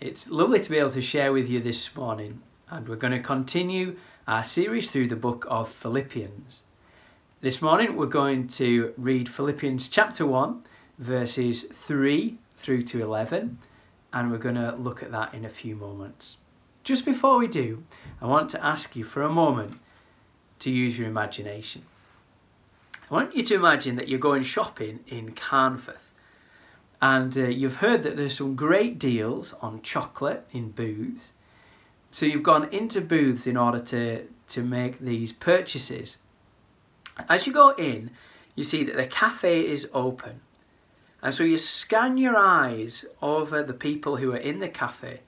It's 0.00 0.30
lovely 0.30 0.60
to 0.60 0.70
be 0.70 0.78
able 0.78 0.92
to 0.92 1.02
share 1.02 1.30
with 1.30 1.46
you 1.46 1.60
this 1.60 1.94
morning, 1.94 2.40
and 2.70 2.88
we're 2.88 2.96
going 2.96 3.12
to 3.12 3.20
continue 3.20 3.98
our 4.26 4.42
series 4.42 4.90
through 4.90 5.08
the 5.08 5.14
book 5.14 5.46
of 5.50 5.68
Philippians. 5.68 6.62
This 7.42 7.60
morning, 7.60 7.96
we're 7.96 8.06
going 8.06 8.48
to 8.48 8.94
read 8.96 9.28
Philippians 9.28 9.90
chapter 9.90 10.24
1, 10.24 10.62
verses 10.98 11.64
3 11.64 12.38
through 12.56 12.84
to 12.84 13.02
11, 13.02 13.58
and 14.10 14.30
we're 14.30 14.38
going 14.38 14.54
to 14.54 14.74
look 14.74 15.02
at 15.02 15.12
that 15.12 15.34
in 15.34 15.44
a 15.44 15.50
few 15.50 15.76
moments. 15.76 16.38
Just 16.82 17.04
before 17.04 17.36
we 17.36 17.46
do, 17.46 17.84
I 18.22 18.26
want 18.26 18.48
to 18.50 18.64
ask 18.64 18.96
you 18.96 19.04
for 19.04 19.20
a 19.20 19.28
moment 19.28 19.78
to 20.60 20.70
use 20.70 20.98
your 20.98 21.08
imagination. 21.08 21.82
I 23.10 23.14
want 23.14 23.36
you 23.36 23.42
to 23.42 23.54
imagine 23.54 23.96
that 23.96 24.08
you're 24.08 24.18
going 24.18 24.44
shopping 24.44 25.00
in 25.08 25.32
Carnforth 25.32 26.09
and 27.02 27.36
uh, 27.36 27.42
you've 27.46 27.76
heard 27.76 28.02
that 28.02 28.16
there's 28.16 28.36
some 28.36 28.54
great 28.54 28.98
deals 28.98 29.54
on 29.62 29.80
chocolate 29.80 30.46
in 30.52 30.70
Booths. 30.70 31.32
So 32.10 32.26
you've 32.26 32.42
gone 32.42 32.68
into 32.72 33.00
Booths 33.00 33.46
in 33.46 33.56
order 33.56 33.78
to, 33.78 34.26
to 34.48 34.62
make 34.62 34.98
these 34.98 35.32
purchases. 35.32 36.18
As 37.28 37.46
you 37.46 37.52
go 37.52 37.70
in, 37.70 38.10
you 38.54 38.64
see 38.64 38.84
that 38.84 38.96
the 38.96 39.06
cafe 39.06 39.66
is 39.66 39.88
open. 39.94 40.40
And 41.22 41.32
so 41.32 41.42
you 41.42 41.56
scan 41.56 42.18
your 42.18 42.36
eyes 42.36 43.06
over 43.22 43.62
the 43.62 43.74
people 43.74 44.16
who 44.16 44.32
are 44.32 44.38
in 44.38 44.60
the 44.60 44.68
cafe, 44.68 45.20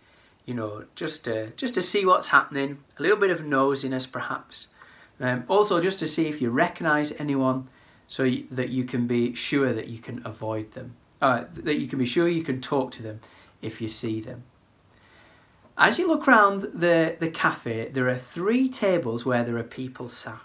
you 0.45 0.55
know, 0.55 0.84
just 0.95 1.25
to, 1.25 1.50
just 1.50 1.75
to 1.75 1.83
see 1.83 2.05
what's 2.05 2.28
happening, 2.28 2.78
a 2.98 3.02
little 3.02 3.16
bit 3.16 3.30
of 3.30 3.41
nosiness 3.41 4.11
perhaps. 4.11 4.69
Um, 5.20 5.45
also, 5.48 5.80
just 5.80 5.98
to 6.00 6.09
see 6.09 6.28
if 6.28 6.41
you 6.42 6.50
recognize 6.50 7.12
anyone 7.12 7.69
so 8.09 8.28
that 8.50 8.70
you 8.70 8.84
can 8.84 9.06
be 9.06 9.34
sure 9.34 9.73
that 9.73 9.89
you 9.89 9.98
can 9.98 10.20
avoid 10.27 10.73
them 10.73 10.97
uh, 11.23 11.45
that 11.51 11.79
you 11.79 11.87
can 11.87 11.99
be 11.99 12.05
sure 12.05 12.29
you 12.29 12.43
can 12.43 12.61
talk 12.61 12.91
to 12.93 13.03
them 13.03 13.21
if 13.62 13.81
you 13.81 13.89
see 13.89 14.21
them. 14.21 14.43
As 15.79 15.98
you 15.98 16.07
look 16.07 16.29
around 16.29 16.62
the, 16.75 17.17
the 17.19 17.31
cafe, 17.31 17.89
there 17.89 18.09
are 18.09 18.19
three 18.19 18.69
tables 18.69 19.25
where 19.25 19.42
there 19.45 19.56
are 19.56 19.62
people 19.62 20.09
sat. 20.09 20.41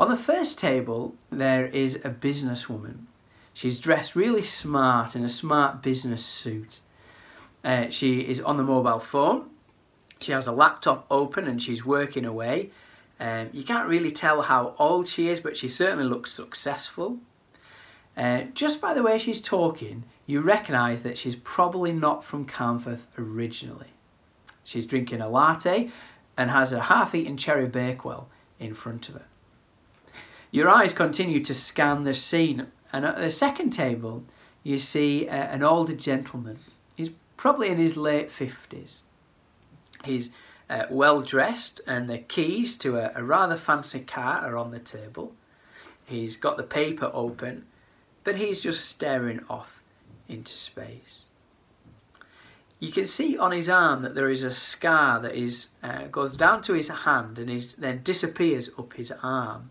On 0.00 0.08
the 0.08 0.16
first 0.16 0.58
table, 0.58 1.16
there 1.30 1.66
is 1.66 1.96
a 1.96 2.10
businesswoman. 2.10 3.06
She's 3.52 3.80
dressed 3.80 4.14
really 4.14 4.44
smart 4.44 5.16
in 5.16 5.24
a 5.24 5.28
smart 5.28 5.82
business 5.82 6.24
suit. 6.24 6.80
Uh, 7.64 7.90
she 7.90 8.20
is 8.20 8.40
on 8.40 8.56
the 8.56 8.62
mobile 8.62 9.00
phone. 9.00 9.50
She 10.20 10.30
has 10.32 10.46
a 10.46 10.52
laptop 10.52 11.04
open 11.10 11.48
and 11.48 11.60
she's 11.60 11.84
working 11.84 12.24
away. 12.24 12.70
Um, 13.18 13.50
you 13.52 13.64
can't 13.64 13.88
really 13.88 14.12
tell 14.12 14.42
how 14.42 14.76
old 14.78 15.08
she 15.08 15.28
is, 15.28 15.40
but 15.40 15.56
she 15.56 15.68
certainly 15.68 16.04
looks 16.04 16.32
successful. 16.32 17.18
Uh, 18.18 18.42
just 18.52 18.80
by 18.80 18.92
the 18.92 19.02
way 19.02 19.16
she's 19.16 19.40
talking, 19.40 20.02
you 20.26 20.40
recognise 20.40 21.04
that 21.04 21.16
she's 21.16 21.36
probably 21.36 21.92
not 21.92 22.24
from 22.24 22.44
Carnforth 22.44 23.06
originally. 23.16 23.92
She's 24.64 24.86
drinking 24.86 25.20
a 25.20 25.28
latte 25.28 25.90
and 26.36 26.50
has 26.50 26.72
a 26.72 26.82
half 26.82 27.14
eaten 27.14 27.36
cherry 27.36 27.68
bakewell 27.68 28.28
in 28.58 28.74
front 28.74 29.08
of 29.08 29.14
her. 29.14 29.24
Your 30.50 30.68
eyes 30.68 30.92
continue 30.92 31.42
to 31.44 31.54
scan 31.54 32.02
the 32.02 32.12
scene, 32.12 32.66
and 32.92 33.04
at 33.04 33.18
the 33.18 33.30
second 33.30 33.70
table, 33.70 34.24
you 34.64 34.78
see 34.78 35.28
uh, 35.28 35.34
an 35.34 35.62
older 35.62 35.94
gentleman. 35.94 36.58
He's 36.96 37.10
probably 37.36 37.68
in 37.68 37.78
his 37.78 37.96
late 37.96 38.30
50s. 38.30 39.00
He's 40.04 40.30
uh, 40.68 40.86
well 40.90 41.22
dressed, 41.22 41.82
and 41.86 42.10
the 42.10 42.18
keys 42.18 42.76
to 42.78 42.96
a, 42.96 43.12
a 43.14 43.22
rather 43.22 43.56
fancy 43.56 44.00
car 44.00 44.40
are 44.40 44.56
on 44.56 44.72
the 44.72 44.80
table. 44.80 45.34
He's 46.04 46.36
got 46.36 46.56
the 46.56 46.62
paper 46.64 47.12
open 47.14 47.66
but 48.24 48.36
he's 48.36 48.60
just 48.60 48.86
staring 48.86 49.40
off 49.48 49.82
into 50.28 50.52
space. 50.52 51.22
You 52.80 52.92
can 52.92 53.06
see 53.06 53.36
on 53.36 53.52
his 53.52 53.68
arm 53.68 54.02
that 54.02 54.14
there 54.14 54.30
is 54.30 54.44
a 54.44 54.54
scar 54.54 55.18
that 55.20 55.34
is 55.34 55.68
uh, 55.82 56.04
goes 56.04 56.36
down 56.36 56.62
to 56.62 56.74
his 56.74 56.88
hand 56.88 57.38
and 57.38 57.50
is 57.50 57.74
then 57.74 58.02
disappears 58.04 58.70
up 58.78 58.92
his 58.94 59.12
arm. 59.22 59.70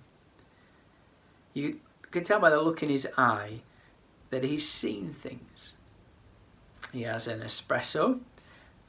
You 1.54 1.80
can 2.12 2.24
tell 2.24 2.40
by 2.40 2.50
the 2.50 2.62
look 2.62 2.84
in 2.84 2.90
his 2.90 3.08
eye 3.18 3.62
that 4.30 4.44
he's 4.44 4.68
seen 4.68 5.14
things. 5.14 5.74
He 6.92 7.04
has 7.04 7.28
an 7.28 7.40
espresso 7.40 8.20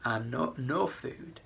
and 0.04 0.30
no, 0.30 0.54
no 0.56 0.86
food. 0.86 1.40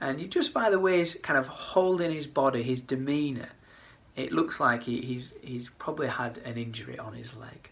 And 0.00 0.20
you 0.20 0.28
just 0.28 0.52
by 0.52 0.68
the 0.68 0.78
way 0.78 0.98
he's 0.98 1.14
kind 1.14 1.38
of 1.38 1.46
holding 1.46 2.12
his 2.12 2.26
body, 2.26 2.62
his 2.62 2.82
demeanour, 2.82 3.48
it 4.16 4.32
looks 4.32 4.58
like 4.58 4.84
he, 4.84 5.02
he's, 5.02 5.34
he's 5.42 5.68
probably 5.68 6.08
had 6.08 6.38
an 6.38 6.56
injury 6.56 6.98
on 6.98 7.12
his 7.12 7.34
leg. 7.34 7.70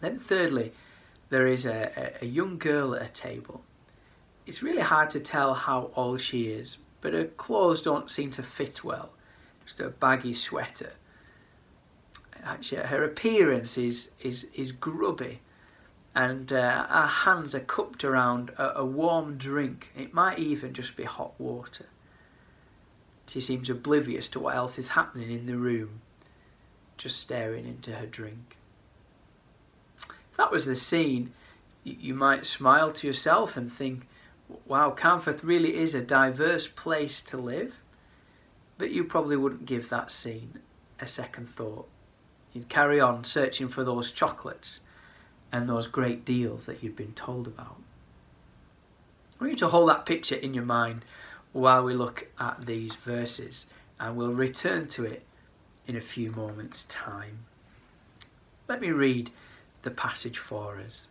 Then, 0.00 0.18
thirdly, 0.18 0.72
there 1.30 1.46
is 1.46 1.64
a, 1.64 2.12
a, 2.20 2.26
young 2.26 2.58
girl 2.58 2.94
at 2.94 3.02
a 3.02 3.08
table. 3.08 3.62
It's 4.46 4.62
really 4.62 4.82
hard 4.82 5.10
to 5.10 5.20
tell 5.20 5.54
how 5.54 5.90
old 5.96 6.20
she 6.20 6.48
is, 6.48 6.78
but 7.00 7.14
her 7.14 7.24
clothes 7.24 7.82
don't 7.82 8.10
seem 8.10 8.30
to 8.32 8.42
fit 8.42 8.84
well. 8.84 9.10
Just 9.64 9.80
a 9.80 9.88
baggy 9.88 10.34
sweater. 10.34 10.92
Actually, 12.42 12.82
her 12.82 13.04
appearance 13.04 13.78
is, 13.78 14.10
is, 14.20 14.48
is 14.54 14.72
grubby, 14.72 15.40
and 16.14 16.52
uh, 16.52 16.86
her 16.86 17.06
hands 17.06 17.54
are 17.54 17.60
cupped 17.60 18.04
around 18.04 18.50
a, 18.58 18.80
a 18.80 18.84
warm 18.84 19.36
drink. 19.36 19.92
It 19.96 20.12
might 20.12 20.38
even 20.38 20.72
just 20.72 20.96
be 20.96 21.04
hot 21.04 21.34
water. 21.38 21.86
She 23.30 23.40
seems 23.40 23.70
oblivious 23.70 24.28
to 24.30 24.40
what 24.40 24.56
else 24.56 24.76
is 24.76 24.88
happening 24.88 25.30
in 25.30 25.46
the 25.46 25.56
room, 25.56 26.00
just 26.96 27.20
staring 27.20 27.64
into 27.64 27.92
her 27.92 28.06
drink. 28.06 28.56
If 30.08 30.36
that 30.36 30.50
was 30.50 30.66
the 30.66 30.74
scene, 30.74 31.32
you 31.84 32.12
might 32.12 32.44
smile 32.44 32.90
to 32.90 33.06
yourself 33.06 33.56
and 33.56 33.72
think, 33.72 34.08
wow, 34.66 34.90
Carnforth 34.90 35.44
really 35.44 35.76
is 35.76 35.94
a 35.94 36.00
diverse 36.00 36.66
place 36.66 37.22
to 37.22 37.36
live. 37.36 37.76
But 38.78 38.90
you 38.90 39.04
probably 39.04 39.36
wouldn't 39.36 39.64
give 39.64 39.90
that 39.90 40.10
scene 40.10 40.58
a 40.98 41.06
second 41.06 41.48
thought. 41.48 41.88
You'd 42.52 42.68
carry 42.68 43.00
on 43.00 43.22
searching 43.22 43.68
for 43.68 43.84
those 43.84 44.10
chocolates 44.10 44.80
and 45.52 45.68
those 45.68 45.86
great 45.86 46.24
deals 46.24 46.66
that 46.66 46.82
you've 46.82 46.96
been 46.96 47.12
told 47.12 47.46
about. 47.46 47.80
I 49.38 49.44
want 49.44 49.52
you 49.52 49.58
to 49.58 49.68
hold 49.68 49.88
that 49.88 50.04
picture 50.04 50.34
in 50.34 50.52
your 50.52 50.64
mind 50.64 51.04
while 51.52 51.82
we 51.82 51.94
look 51.94 52.28
at 52.38 52.66
these 52.66 52.94
verses, 52.94 53.66
and 53.98 54.16
we'll 54.16 54.32
return 54.32 54.86
to 54.88 55.04
it 55.04 55.24
in 55.86 55.96
a 55.96 56.00
few 56.00 56.30
moments' 56.30 56.84
time. 56.84 57.44
Let 58.68 58.80
me 58.80 58.90
read 58.90 59.30
the 59.82 59.90
passage 59.90 60.38
for 60.38 60.78
us 60.78 61.08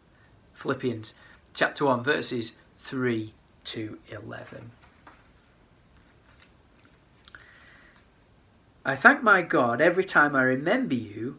Philippians 0.54 1.14
chapter 1.54 1.86
1, 1.86 2.04
verses 2.04 2.56
3 2.78 3.34
to 3.66 3.98
11. 4.10 4.72
I 8.86 8.96
thank 8.96 9.22
my 9.22 9.42
God 9.42 9.82
every 9.82 10.06
time 10.06 10.36
I 10.36 10.44
remember 10.44 10.96
you. 10.96 11.38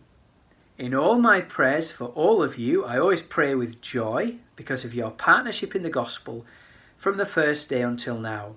In 0.79 0.95
all 0.95 1.19
my 1.19 1.41
prayers 1.41 1.91
for 1.91 2.07
all 2.07 2.43
of 2.43 2.57
you, 2.59 2.85
I 2.85 2.99
always 2.99 3.23
pray 3.23 3.55
with 3.55 3.81
joy 3.81 4.37
because 4.57 4.85
of 4.85 4.95
your 4.95 5.11
partnership 5.11 5.75
in 5.75 5.83
the 5.83 5.91
gospel 5.91 6.47
from 6.97 7.17
the 7.17 7.27
first 7.27 7.69
day 7.69 7.83
until 7.83 8.19
now 8.19 8.57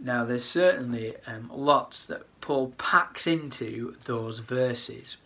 Now, 0.00 0.24
there's 0.24 0.44
certainly 0.44 1.14
um, 1.26 1.50
lots 1.52 2.04
that 2.06 2.22
Paul 2.40 2.72
packs 2.78 3.26
into 3.26 3.96
those 4.04 4.40
verses. 4.40 5.16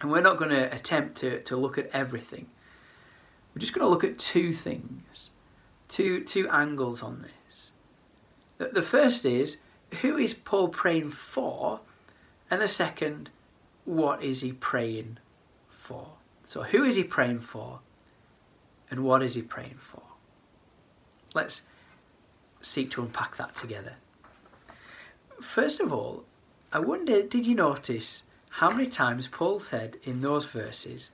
And 0.00 0.10
we're 0.10 0.20
not 0.20 0.36
going 0.36 0.50
to 0.50 0.74
attempt 0.74 1.16
to, 1.18 1.40
to 1.42 1.56
look 1.56 1.78
at 1.78 1.88
everything. 1.92 2.46
We're 3.54 3.60
just 3.60 3.72
going 3.72 3.84
to 3.84 3.88
look 3.88 4.04
at 4.04 4.18
two 4.18 4.52
things, 4.52 5.30
two, 5.88 6.22
two 6.22 6.48
angles 6.50 7.02
on 7.02 7.22
this. 7.22 7.70
The, 8.58 8.66
the 8.66 8.82
first 8.82 9.24
is 9.24 9.58
who 10.02 10.18
is 10.18 10.34
Paul 10.34 10.68
praying 10.68 11.10
for? 11.10 11.80
And 12.50 12.60
the 12.60 12.68
second, 12.68 13.30
what 13.84 14.22
is 14.22 14.40
he 14.40 14.52
praying 14.52 15.18
for? 15.68 16.08
So, 16.44 16.62
who 16.62 16.84
is 16.84 16.96
he 16.96 17.04
praying 17.04 17.40
for? 17.40 17.80
And 18.90 19.04
what 19.04 19.22
is 19.22 19.34
he 19.34 19.42
praying 19.42 19.78
for? 19.78 20.02
Let's 21.34 21.62
seek 22.66 22.90
to 22.92 23.02
unpack 23.02 23.36
that 23.36 23.54
together. 23.54 23.94
First 25.40 25.80
of 25.80 25.92
all, 25.92 26.24
I 26.72 26.78
wonder 26.78 27.22
did 27.22 27.46
you 27.46 27.54
notice 27.54 28.22
how 28.50 28.70
many 28.70 28.88
times 28.88 29.28
Paul 29.28 29.60
said 29.60 29.98
in 30.02 30.20
those 30.20 30.46
verses, 30.46 31.10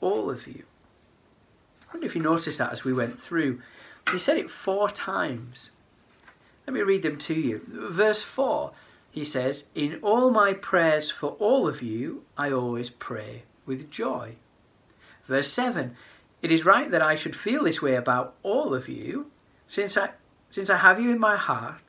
all 0.00 0.30
of 0.30 0.46
you? 0.46 0.64
I 1.88 1.94
wonder 1.94 2.06
if 2.06 2.14
you 2.14 2.22
noticed 2.22 2.58
that 2.58 2.72
as 2.72 2.84
we 2.84 2.92
went 2.92 3.20
through. 3.20 3.60
He 4.12 4.18
said 4.18 4.36
it 4.36 4.50
four 4.50 4.90
times. 4.90 5.70
Let 6.66 6.74
me 6.74 6.82
read 6.82 7.02
them 7.02 7.18
to 7.18 7.34
you. 7.34 7.62
Verse 7.66 8.22
4, 8.22 8.72
he 9.10 9.24
says, 9.24 9.64
In 9.74 9.98
all 10.02 10.30
my 10.30 10.52
prayers 10.52 11.10
for 11.10 11.30
all 11.40 11.66
of 11.66 11.82
you, 11.82 12.24
I 12.36 12.52
always 12.52 12.90
pray 12.90 13.42
with 13.66 13.90
joy. 13.90 14.36
Verse 15.26 15.48
7, 15.48 15.96
It 16.42 16.52
is 16.52 16.64
right 16.64 16.90
that 16.90 17.02
I 17.02 17.16
should 17.16 17.34
feel 17.34 17.64
this 17.64 17.82
way 17.82 17.94
about 17.94 18.34
all 18.42 18.74
of 18.74 18.88
you, 18.88 19.30
since 19.66 19.96
I, 19.96 20.10
since 20.50 20.68
I 20.68 20.76
have 20.78 21.00
you 21.00 21.10
in 21.10 21.18
my 21.18 21.36
heart, 21.36 21.82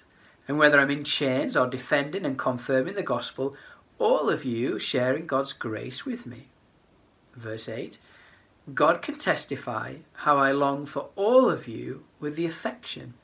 and 0.47 0.57
whether 0.57 0.79
I'm 0.79 0.91
in 0.91 1.03
chains 1.03 1.57
or 1.57 1.67
defending 1.67 2.25
and 2.25 2.37
confirming 2.37 2.95
the 2.95 3.03
gospel, 3.03 3.55
all 3.99 4.29
of 4.29 4.45
you 4.45 4.79
sharing 4.79 5.27
God's 5.27 5.53
grace 5.53 6.05
with 6.05 6.25
me. 6.25 6.47
Verse 7.35 7.67
8, 7.67 7.97
God 8.73 9.01
can 9.01 9.17
testify 9.17 9.95
how 10.13 10.37
I 10.37 10.51
long 10.51 10.85
for 10.85 11.09
all 11.15 11.49
of 11.49 11.67
you 11.67 12.03
with 12.19 12.35
the 12.35 12.45
affection 12.45 13.15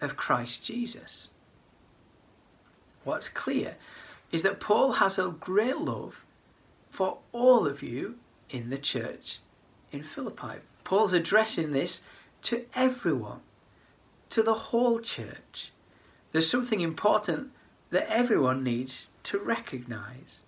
of 0.00 0.16
Christ 0.16 0.64
Jesus. 0.64 1.30
What's 3.04 3.28
clear 3.28 3.76
is 4.30 4.42
that 4.42 4.60
Paul 4.60 4.92
has 4.92 5.18
a 5.18 5.28
great 5.28 5.78
love 5.78 6.24
for 6.88 7.18
all 7.32 7.66
of 7.66 7.82
you 7.82 8.16
in 8.50 8.70
the 8.70 8.78
church 8.78 9.38
in 9.90 10.02
Philippi. 10.02 10.60
Paul's 10.84 11.12
addressing 11.12 11.72
this 11.72 12.04
to 12.42 12.64
everyone, 12.74 13.40
to 14.30 14.42
the 14.42 14.54
whole 14.54 15.00
church. 15.00 15.72
There's 16.32 16.50
something 16.50 16.80
important 16.80 17.50
that 17.90 18.10
everyone 18.10 18.62
needs 18.62 19.08
to 19.24 19.38
recognize. 19.38 20.42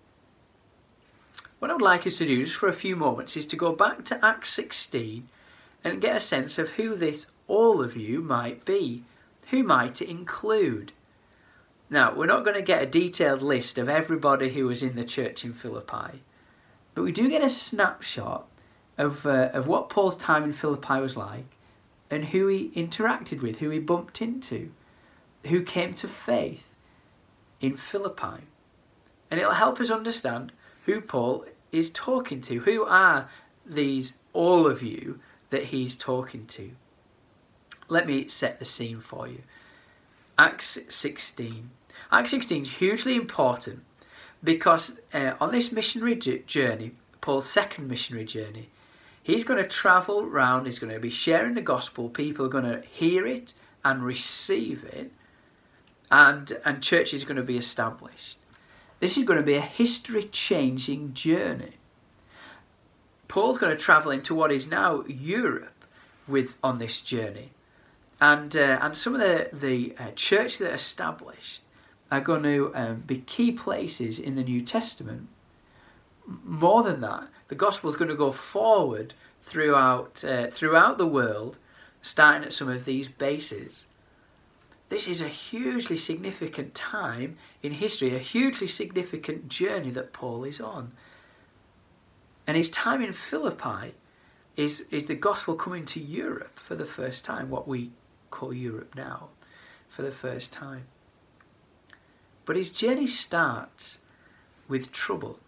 What 1.59 1.71
I 1.71 1.75
would 1.75 1.82
like 1.82 2.06
us 2.06 2.19
to 2.19 2.27
do 2.27 2.44
just 2.44 2.56
for 2.56 2.69
a 2.69 2.73
few 2.73 2.97
moments 2.97 3.37
is 3.37 3.47
to 3.47 3.56
go 3.56 3.73
back 3.73 4.05
to 4.06 4.25
Acts 4.25 4.53
16 4.53 5.29
and 5.85 6.00
get 6.00 6.17
a 6.17 6.21
sense 6.21 6.59
of 6.59 6.71
who 6.71 6.97
this 6.97 7.27
all 7.49 7.82
of 7.82 7.97
you 7.97 8.21
might 8.21 8.65
be 8.65 9.05
who 9.50 9.65
might 9.65 10.00
it 10.00 10.09
include? 10.09 10.93
Now, 11.88 12.15
we're 12.15 12.27
not 12.27 12.44
going 12.44 12.55
to 12.55 12.62
get 12.62 12.82
a 12.82 12.87
detailed 12.87 13.43
list 13.43 13.79
of 13.79 13.88
everybody 13.88 14.50
who 14.50 14.67
was 14.67 14.82
in 14.82 14.94
the 14.94 15.05
church 15.05 15.44
in 15.44 15.53
Philippi, 15.53 16.23
but 16.94 17.03
we 17.03 17.11
do 17.11 17.29
get 17.29 17.43
a 17.43 17.50
snapshot 17.50 18.47
of, 18.97 19.27
uh, 19.27 19.50
of 19.53 19.67
what 19.67 19.88
Paul's 19.88 20.17
time 20.17 20.44
in 20.44 20.53
Philippi 20.53 21.00
was 21.00 21.17
like 21.17 21.47
and 22.10 22.26
who 22.26 22.48
he 22.48 22.70
interacted 22.70 23.40
with, 23.40 23.58
who 23.58 23.70
he 23.70 23.78
bumped 23.78 24.20
into, 24.20 24.72
who 25.46 25.62
came 25.62 25.94
to 25.94 26.08
faith 26.08 26.68
in 27.60 27.76
Philippi. 27.76 28.44
And 29.30 29.38
it'll 29.38 29.52
help 29.52 29.80
us 29.80 29.90
understand 29.90 30.52
who 30.86 31.00
Paul 31.00 31.44
is 31.70 31.90
talking 31.90 32.40
to. 32.42 32.60
Who 32.60 32.84
are 32.84 33.28
these 33.64 34.14
all 34.32 34.66
of 34.66 34.82
you 34.82 35.20
that 35.50 35.66
he's 35.66 35.94
talking 35.94 36.46
to? 36.46 36.72
Let 37.88 38.06
me 38.06 38.28
set 38.28 38.58
the 38.58 38.64
scene 38.64 39.00
for 39.00 39.28
you. 39.28 39.42
Acts 40.38 40.78
16. 40.88 41.70
Acts 42.10 42.30
16 42.30 42.62
is 42.62 42.72
hugely 42.74 43.14
important 43.14 43.84
because 44.42 45.00
uh, 45.12 45.34
on 45.40 45.52
this 45.52 45.70
missionary 45.70 46.16
journey, 46.16 46.92
Paul's 47.20 47.48
second 47.48 47.88
missionary 47.88 48.24
journey, 48.24 48.70
he's 49.22 49.44
going 49.44 49.62
to 49.62 49.69
travel 49.69 50.22
around, 50.22 50.67
he's 50.67 50.78
going 50.78 50.93
to 50.93 51.00
be 51.00 51.11
sharing 51.11 51.55
the 51.55 51.61
gospel, 51.61 52.08
people 52.08 52.46
are 52.46 52.50
going 52.50 52.64
to 52.64 52.82
hear 52.87 53.26
it 53.26 53.52
and 53.84 54.05
receive 54.05 54.84
it, 54.84 55.12
and, 56.11 56.52
and 56.64 56.82
churches 56.82 57.22
are 57.22 57.26
going 57.26 57.37
to 57.37 57.43
be 57.43 57.56
established. 57.56 58.37
This 58.99 59.17
is 59.17 59.25
going 59.25 59.38
to 59.38 59.44
be 59.44 59.55
a 59.55 59.61
history 59.61 60.25
changing 60.25 61.14
journey. 61.14 61.75
Paul's 63.28 63.58
going 63.58 63.75
to 63.75 63.82
travel 63.82 64.11
into 64.11 64.34
what 64.34 64.52
is 64.52 64.69
now 64.69 65.05
Europe 65.06 65.84
with 66.26 66.56
on 66.62 66.78
this 66.78 67.00
journey 67.00 67.50
and 68.20 68.55
uh, 68.56 68.78
and 68.81 68.96
some 68.96 69.14
of 69.14 69.20
the 69.20 69.49
the 69.52 69.94
uh, 69.99 70.11
churches 70.14 70.58
that 70.58 70.70
are 70.70 70.75
established 70.75 71.62
are 72.11 72.20
going 72.20 72.43
to 72.43 72.72
um, 72.75 72.96
be 73.00 73.19
key 73.19 73.52
places 73.52 74.19
in 74.19 74.34
the 74.34 74.43
New 74.43 74.61
Testament. 74.61 75.28
More 76.26 76.82
than 76.82 77.00
that, 77.00 77.28
the 77.50 77.56
gospel 77.56 77.91
is 77.91 77.97
going 77.97 78.08
to 78.08 78.14
go 78.14 78.31
forward 78.31 79.12
throughout 79.43 80.25
uh, 80.25 80.47
throughout 80.47 80.99
the 80.99 81.06
world, 81.06 81.58
starting 82.00 82.44
at 82.44 82.52
some 82.52 82.69
of 82.69 82.85
these 82.85 83.08
bases. 83.08 83.87
This 84.88 85.08
is 85.08 85.20
a 85.20 85.29
hugely 85.29 85.99
significant 85.99 86.75
time 86.76 87.37
in 87.61 87.73
history, 87.73 88.14
a 88.14 88.20
hugely 88.20 88.69
significant 88.69 89.49
journey 89.49 89.91
that 89.91 90.12
Paul 90.12 90.44
is 90.44 90.61
on. 90.61 90.93
And 92.47 92.56
his 92.56 92.70
time 92.70 93.02
in 93.02 93.12
Philippi 93.12 93.94
is, 94.56 94.85
is 94.91 95.06
the 95.06 95.14
gospel 95.14 95.55
coming 95.55 95.85
to 95.87 96.00
Europe 96.00 96.58
for 96.58 96.75
the 96.75 96.87
first 96.87 97.25
time, 97.25 97.50
what 97.50 97.69
we 97.69 97.91
call 98.31 98.53
Europe 98.53 98.94
now 98.96 99.29
for 99.88 100.03
the 100.03 100.11
first 100.12 100.53
time. 100.53 100.85
But 102.44 102.56
his 102.56 102.70
journey 102.70 103.06
starts 103.06 103.99
with 104.67 104.91
trouble. 104.93 105.38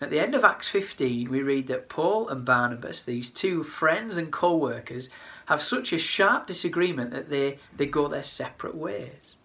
At 0.00 0.10
the 0.10 0.20
end 0.20 0.34
of 0.34 0.44
Acts 0.44 0.68
15, 0.68 1.30
we 1.30 1.40
read 1.40 1.68
that 1.68 1.88
Paul 1.88 2.28
and 2.28 2.44
Barnabas, 2.44 3.02
these 3.02 3.30
two 3.30 3.62
friends 3.62 4.16
and 4.16 4.30
co 4.30 4.54
workers, 4.54 5.08
have 5.46 5.62
such 5.62 5.92
a 5.92 5.98
sharp 5.98 6.46
disagreement 6.46 7.12
that 7.12 7.30
they, 7.30 7.58
they 7.74 7.86
go 7.86 8.06
their 8.06 8.22
separate 8.22 8.74
ways. 8.74 9.36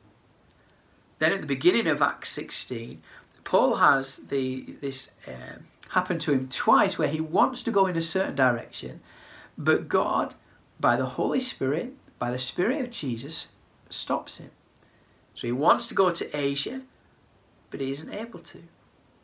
Then 1.20 1.32
at 1.32 1.42
the 1.42 1.48
beginning 1.48 1.88
of 1.88 2.02
Acts 2.02 2.32
16, 2.32 3.02
Paul 3.44 3.76
has 3.76 4.18
the, 4.18 4.76
this 4.82 5.12
um, 5.28 5.68
happen 5.90 6.18
to 6.20 6.34
him 6.34 6.50
twice 6.50 6.98
where 6.98 7.08
he 7.08 7.22
wants 7.22 7.64
to 7.64 7.72
go 7.72 7.86
in 7.86 7.96
a 7.96 8.02
certain 8.02 8.36
direction, 8.36 9.02
but 9.58 9.88
God, 9.88 10.36
by 10.80 10.96
the 10.96 11.06
Holy 11.06 11.40
Spirit, 11.40 11.94
by 12.18 12.32
the 12.32 12.40
Spirit 12.40 12.82
of 12.82 12.90
Jesus, 12.90 13.50
stops 13.90 14.38
him. 14.38 14.52
So 15.34 15.48
he 15.48 15.52
wants 15.52 15.88
to 15.88 15.94
go 15.94 16.12
to 16.12 16.38
Asia, 16.38 16.82
but 17.70 17.80
he 17.80 17.92
isn't 17.92 18.14
able 18.14 18.40
to. 18.40 18.64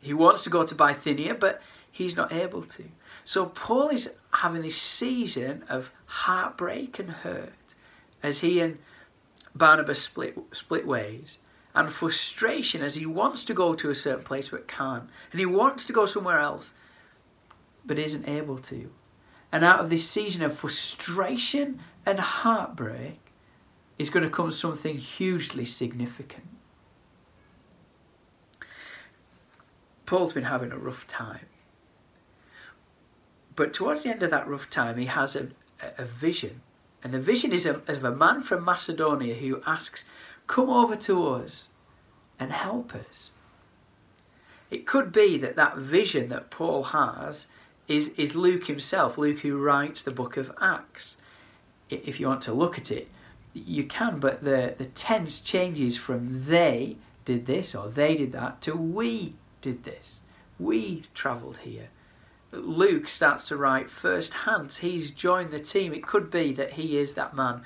He 0.00 0.14
wants 0.14 0.44
to 0.44 0.50
go 0.50 0.64
to 0.64 0.74
Bithynia, 0.74 1.34
but 1.34 1.60
he's 1.90 2.16
not 2.16 2.32
able 2.32 2.62
to. 2.62 2.84
So 3.24 3.46
Paul 3.46 3.88
is 3.88 4.14
having 4.30 4.62
this 4.62 4.80
season 4.80 5.64
of 5.68 5.90
heartbreak 6.06 6.98
and 6.98 7.10
hurt 7.10 7.52
as 8.22 8.40
he 8.40 8.60
and 8.60 8.78
Barnabas 9.54 10.02
split, 10.02 10.38
split 10.52 10.86
ways, 10.86 11.38
and 11.74 11.92
frustration 11.92 12.82
as 12.82 12.94
he 12.94 13.06
wants 13.06 13.44
to 13.44 13.54
go 13.54 13.74
to 13.74 13.90
a 13.90 13.94
certain 13.94 14.24
place 14.24 14.48
but 14.48 14.68
can't, 14.68 15.08
and 15.30 15.40
he 15.40 15.46
wants 15.46 15.84
to 15.86 15.92
go 15.92 16.06
somewhere 16.06 16.40
else 16.40 16.72
but 17.84 17.98
isn't 17.98 18.28
able 18.28 18.58
to. 18.58 18.90
And 19.50 19.64
out 19.64 19.80
of 19.80 19.90
this 19.90 20.08
season 20.08 20.42
of 20.42 20.54
frustration 20.54 21.80
and 22.04 22.18
heartbreak 22.18 23.20
is 23.98 24.10
going 24.10 24.24
to 24.24 24.30
come 24.30 24.50
something 24.50 24.96
hugely 24.96 25.64
significant. 25.64 26.57
Paul's 30.08 30.32
been 30.32 30.44
having 30.44 30.72
a 30.72 30.78
rough 30.78 31.06
time. 31.06 31.44
But 33.54 33.74
towards 33.74 34.04
the 34.04 34.08
end 34.08 34.22
of 34.22 34.30
that 34.30 34.48
rough 34.48 34.70
time, 34.70 34.96
he 34.96 35.04
has 35.04 35.36
a, 35.36 35.48
a 35.98 36.04
vision. 36.06 36.62
And 37.04 37.12
the 37.12 37.20
vision 37.20 37.52
is 37.52 37.66
of, 37.66 37.86
of 37.86 38.02
a 38.02 38.16
man 38.16 38.40
from 38.40 38.64
Macedonia 38.64 39.34
who 39.34 39.62
asks, 39.66 40.06
Come 40.46 40.70
over 40.70 40.96
to 40.96 41.28
us 41.28 41.68
and 42.40 42.52
help 42.52 42.94
us. 42.94 43.28
It 44.70 44.86
could 44.86 45.12
be 45.12 45.36
that 45.36 45.56
that 45.56 45.76
vision 45.76 46.30
that 46.30 46.48
Paul 46.48 46.84
has 46.84 47.48
is, 47.86 48.08
is 48.16 48.34
Luke 48.34 48.66
himself, 48.66 49.18
Luke 49.18 49.40
who 49.40 49.58
writes 49.58 50.00
the 50.00 50.10
book 50.10 50.38
of 50.38 50.50
Acts. 50.58 51.16
If 51.90 52.18
you 52.18 52.28
want 52.28 52.40
to 52.44 52.54
look 52.54 52.78
at 52.78 52.90
it, 52.90 53.08
you 53.52 53.84
can, 53.84 54.20
but 54.20 54.42
the, 54.42 54.74
the 54.78 54.86
tense 54.86 55.38
changes 55.38 55.98
from 55.98 56.46
they 56.46 56.96
did 57.26 57.44
this 57.44 57.74
or 57.74 57.90
they 57.90 58.16
did 58.16 58.32
that 58.32 58.62
to 58.62 58.74
we 58.74 59.34
did 59.60 59.84
this. 59.84 60.20
We 60.58 61.04
travelled 61.14 61.58
here. 61.58 61.88
Luke 62.50 63.08
starts 63.08 63.46
to 63.48 63.56
write 63.56 63.90
first 63.90 64.34
hand. 64.34 64.72
He's 64.72 65.10
joined 65.10 65.50
the 65.50 65.60
team. 65.60 65.92
It 65.92 66.06
could 66.06 66.30
be 66.30 66.52
that 66.54 66.72
he 66.72 66.98
is 66.98 67.14
that 67.14 67.36
man 67.36 67.62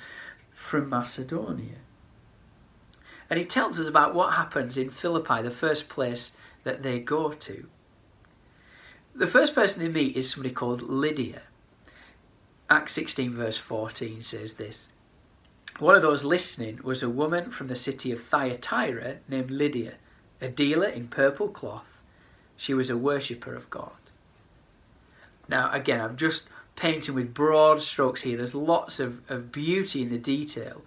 from 0.51 0.89
Macedonia. 0.89 1.77
And 3.29 3.39
he 3.39 3.45
tells 3.45 3.79
us 3.79 3.87
about 3.87 4.13
what 4.13 4.33
happens 4.33 4.77
in 4.77 4.89
Philippi, 4.89 5.41
the 5.41 5.51
first 5.51 5.89
place 5.89 6.35
that 6.63 6.83
they 6.83 6.99
go 6.99 7.31
to. 7.31 7.67
The 9.15 9.27
first 9.27 9.55
person 9.55 9.81
they 9.81 9.89
meet 9.89 10.17
is 10.17 10.29
somebody 10.29 10.53
called 10.53 10.81
Lydia. 10.81 11.43
Acts 12.69 12.93
16, 12.93 13.31
verse 13.31 13.57
14 13.57 14.21
says 14.21 14.55
this 14.55 14.89
one 15.79 15.95
of 15.95 16.03
those 16.03 16.23
listening 16.23 16.79
was 16.83 17.01
a 17.01 17.09
woman 17.09 17.49
from 17.49 17.67
the 17.67 17.75
city 17.75 18.11
of 18.11 18.21
Thyatira 18.21 19.17
named 19.27 19.49
Lydia, 19.49 19.95
a 20.43 20.49
dealer 20.49 20.87
in 20.87 21.07
purple 21.07 21.47
cloth. 21.47 21.87
She 22.57 22.73
was 22.73 22.89
a 22.89 22.97
worshipper 22.97 23.55
of 23.55 23.69
God. 23.69 23.91
Now, 25.47 25.71
again, 25.71 26.01
I'm 26.01 26.17
just 26.17 26.47
painting 26.75 27.15
with 27.15 27.33
broad 27.33 27.81
strokes 27.81 28.21
here. 28.21 28.37
There's 28.37 28.53
lots 28.53 28.99
of, 28.99 29.19
of 29.29 29.51
beauty 29.51 30.01
in 30.01 30.09
the 30.09 30.17
detail. 30.17 30.81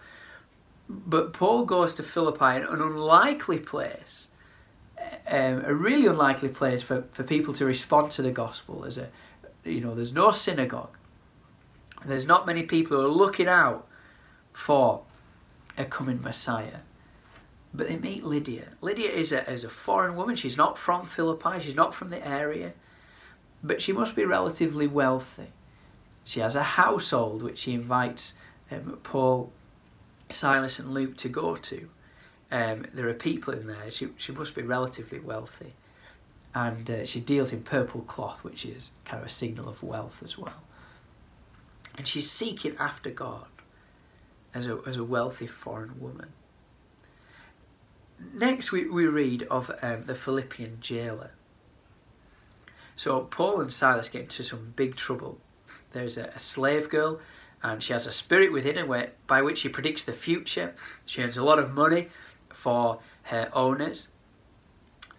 But 0.89 1.33
Paul 1.33 1.65
goes 1.65 1.95
to 1.95 2.03
Philippi, 2.03 2.45
an 2.45 2.81
unlikely 2.81 3.59
place, 3.59 4.29
um, 5.27 5.65
a 5.65 5.75
really 5.75 6.07
unlikely 6.07 6.51
place 6.51 6.83
for, 6.83 7.05
for 7.13 7.25
people 7.25 7.55
to 7.55 7.65
respond 7.65 8.13
to 8.13 8.23
the 8.23 8.31
gospel. 8.31 8.83
There's 8.83 8.99
a, 8.99 9.09
you 9.65 9.81
know, 9.81 9.95
there's 9.95 10.13
no 10.13 10.31
synagogue. 10.31 10.97
There's 12.05 12.27
not 12.27 12.47
many 12.47 12.63
people 12.63 12.97
who 12.97 13.05
are 13.05 13.09
looking 13.09 13.49
out 13.49 13.87
for 14.53 15.03
a 15.77 15.85
coming 15.85 16.21
Messiah. 16.23 16.79
But 17.77 17.89
they 17.89 17.97
meet 17.97 18.25
Lydia. 18.25 18.69
Lydia 18.81 19.11
is 19.11 19.33
a, 19.33 19.49
is 19.51 19.63
a 19.63 19.69
foreign 19.69 20.17
woman. 20.17 20.35
She's 20.35 20.57
not 20.57 20.79
from 20.79 21.05
Philippi. 21.05 21.61
She's 21.61 21.77
not 21.77 21.95
from 21.95 22.09
the 22.09 22.27
area. 22.27 22.73
But 23.63 23.83
she 23.83 23.93
must 23.93 24.17
be 24.17 24.25
relatively 24.25 24.87
wealthy. 24.87 25.49
She 26.25 26.41
has 26.41 26.57
a 26.57 26.63
household 26.63 27.43
which 27.43 27.59
she 27.59 27.75
invites 27.75 28.35
um, 28.71 28.99
Paul, 29.03 29.53
Silas, 30.31 30.79
and 30.79 30.95
Luke 30.95 31.19
to 31.19 31.29
go 31.29 31.57
to. 31.57 31.91
Um, 32.51 32.87
there 32.95 33.09
are 33.09 33.15
people 33.15 33.53
in 33.53 33.67
there. 33.67 33.91
She, 33.91 34.09
she 34.17 34.33
must 34.33 34.55
be 34.55 34.63
relatively 34.63 35.21
wealthy. 35.21 35.75
And 36.55 36.91
uh, 36.91 37.05
she 37.05 37.21
deals 37.21 37.53
in 37.53 37.63
purple 37.63 38.01
cloth, 38.01 38.43
which 38.43 38.65
is 38.65 38.93
kind 39.05 39.21
of 39.21 39.27
a 39.27 39.31
signal 39.31 39.69
of 39.69 39.83
wealth 39.83 40.23
as 40.25 40.39
well. 40.39 40.63
And 41.99 42.09
she's 42.09 42.31
seeking 42.31 42.75
after 42.79 43.11
God 43.11 43.47
as 44.55 44.67
a, 44.67 44.81
as 44.87 44.97
a 44.97 45.05
wealthy 45.05 45.47
foreign 45.47 46.01
woman. 46.01 46.33
Next, 48.19 48.73
we, 48.73 48.89
we 48.89 49.07
read 49.07 49.43
of 49.45 49.71
um, 49.83 50.05
the 50.05 50.15
Philippian 50.15 50.79
jailer. 50.81 51.33
So, 52.97 53.21
Paul 53.21 53.61
and 53.61 53.73
Silas 53.73 54.09
get 54.09 54.23
into 54.23 54.43
some 54.43 54.73
big 54.75 54.97
trouble. 54.97 55.39
There's 55.93 56.17
a, 56.17 56.33
a 56.35 56.41
slave 56.41 56.89
girl, 56.89 57.21
and 57.63 57.83
she 57.83 57.93
has 57.93 58.07
a 58.07 58.13
spirit 58.13 58.53
within 58.53 58.77
her 58.77 58.87
where, 58.87 59.13
by 59.27 59.43
which 59.43 59.59
she 59.59 59.69
predicts 59.69 60.05
the 60.05 60.13
future. 60.13 60.75
She 61.05 61.23
earns 61.23 61.37
a 61.37 61.45
lot 61.45 61.59
of 61.59 61.75
money 61.75 62.09
for 62.49 63.01
her 63.25 63.51
owners, 63.53 64.09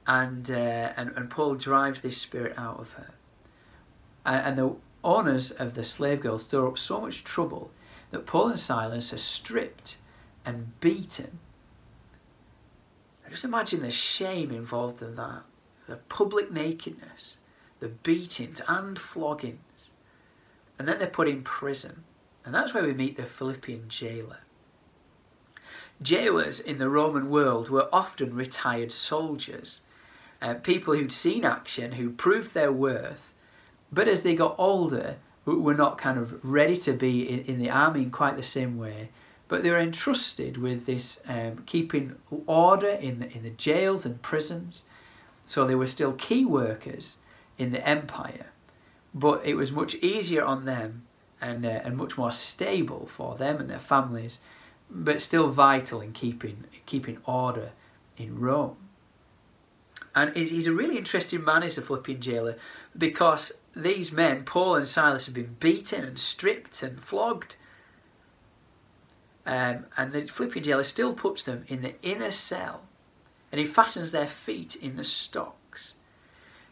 and, 0.08 0.50
uh, 0.50 0.94
and, 0.98 1.12
and 1.16 1.30
Paul 1.30 1.56
drives 1.56 2.02
this 2.02 2.18
spirit 2.18 2.58
out 2.58 2.80
of 2.80 2.94
her. 2.94 3.12
And, 4.26 4.46
and 4.46 4.58
the 4.58 4.76
owners 5.04 5.52
of 5.52 5.76
the 5.76 5.84
slave 5.84 6.22
girl 6.22 6.40
stir 6.40 6.68
up 6.68 6.78
so 6.78 7.02
much 7.02 7.24
trouble 7.24 7.72
that 8.12 8.26
Paul 8.26 8.50
and 8.50 8.60
Silas 8.60 9.14
are 9.14 9.18
stripped 9.18 9.98
and 10.46 10.80
beaten. 10.80 11.40
Just 13.30 13.44
imagine 13.44 13.82
the 13.82 13.92
shame 13.92 14.52
involved 14.52 15.02
in 15.02 15.16
that. 15.16 15.44
The 15.88 15.98
public 15.98 16.52
nakedness, 16.52 17.38
the 17.80 17.90
beatings 17.90 18.62
and 18.68 18.98
floggings. 18.98 19.90
And 20.78 20.88
then 20.88 21.00
they're 21.00 21.08
put 21.08 21.28
in 21.28 21.44
prison. 21.44 22.04
And 22.46 22.54
that's 22.54 22.74
where 22.74 22.84
we 22.84 22.94
meet 22.94 23.18
the 23.18 23.26
Philippian 23.26 23.90
jailer. 23.90 24.40
Jailers 26.02 26.60
in 26.60 26.78
the 26.78 26.90
Roman 26.90 27.30
world 27.30 27.70
were 27.70 27.90
often 27.92 28.36
retired 28.36 28.92
soldiers, 28.92 29.82
uh, 30.42 30.54
people 30.56 30.94
who'd 30.94 31.12
seen 31.12 31.44
action, 31.44 31.94
who 31.94 32.12
proved 32.12 32.54
their 32.54 32.72
worth, 32.72 33.34
but 33.92 34.08
as 34.08 34.22
they 34.24 34.36
got 34.36 34.56
older, 34.58 35.16
were 35.46 35.74
not 35.74 35.98
kind 35.98 36.20
of 36.20 36.44
ready 36.44 36.78
to 36.78 36.94
be 36.94 37.28
in, 37.28 37.40
in 37.46 37.60
the 37.60 37.70
army 37.70 38.04
in 38.04 38.12
quite 38.12 38.36
the 38.36 38.44
same 38.44 38.78
way, 38.78 39.10
but 39.48 39.64
they 39.64 39.72
were 39.72 39.80
entrusted 39.80 40.58
with 40.58 40.86
this 40.86 41.22
um, 41.28 41.64
keeping 41.66 42.16
order 42.46 42.90
in 42.90 43.20
the, 43.20 43.32
in 43.32 43.44
the 43.44 43.50
jails 43.50 44.06
and 44.06 44.22
prisons. 44.22 44.84
So 45.46 45.66
they 45.66 45.76
were 45.76 45.88
still 45.88 46.14
key 46.14 46.46
workers 46.46 47.18
in 47.58 47.72
the 47.72 47.88
empire, 47.88 48.48
but 49.14 49.46
it 49.46 49.56
was 49.56 49.72
much 49.72 49.96
easier 49.96 50.44
on 50.44 50.66
them 50.66 51.04
and, 51.42 51.66
uh, 51.66 51.82
and 51.84 51.96
much 51.96 52.18
more 52.18 52.32
stable 52.32 53.08
for 53.08 53.36
them 53.36 53.60
and 53.60 53.70
their 53.70 53.80
families, 53.80 54.40
but 54.90 55.22
still 55.22 55.48
vital 55.48 56.02
in 56.02 56.12
keeping, 56.12 56.66
keeping 56.86 57.20
order 57.26 57.72
in 58.18 58.40
Rome. 58.40 58.78
And 60.14 60.36
he's 60.36 60.68
a 60.68 60.74
really 60.74 60.98
interesting 60.98 61.44
man, 61.44 61.64
is 61.64 61.76
the 61.76 61.82
Philippian 61.82 62.20
jailer, 62.20 62.58
because 62.98 63.54
these 63.76 64.12
men, 64.12 64.44
Paul 64.44 64.76
and 64.76 64.88
Silas, 64.88 65.28
have 65.28 65.36
been 65.36 65.56
beaten 65.60 66.04
and 66.04 66.18
stripped 66.18 66.82
and 66.82 67.00
flogged. 67.00 67.56
Um, 69.48 69.86
and 69.96 70.12
the 70.12 70.28
Philippian 70.28 70.66
jailer 70.66 70.84
still 70.84 71.14
puts 71.14 71.42
them 71.42 71.64
in 71.68 71.82
the 71.82 71.96
inner 72.04 72.32
cell 72.32 72.82
and 73.52 73.60
he 73.60 73.66
fastens 73.66 74.12
their 74.12 74.28
feet 74.28 74.76
in 74.76 74.98
the 74.98 75.04
stocks. 75.04 75.94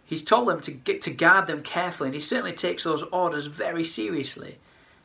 He's 0.04 0.24
told 0.24 0.48
them 0.48 0.62
to 0.62 0.72
get 0.72 1.02
to 1.04 1.12
guard 1.12 1.48
them 1.48 1.64
carefully, 1.64 2.10
and 2.10 2.16
he 2.16 2.22
certainly 2.22 2.54
takes 2.54 2.84
those 2.84 3.04
orders 3.04 3.48
very 3.48 3.84
seriously. 3.84 4.60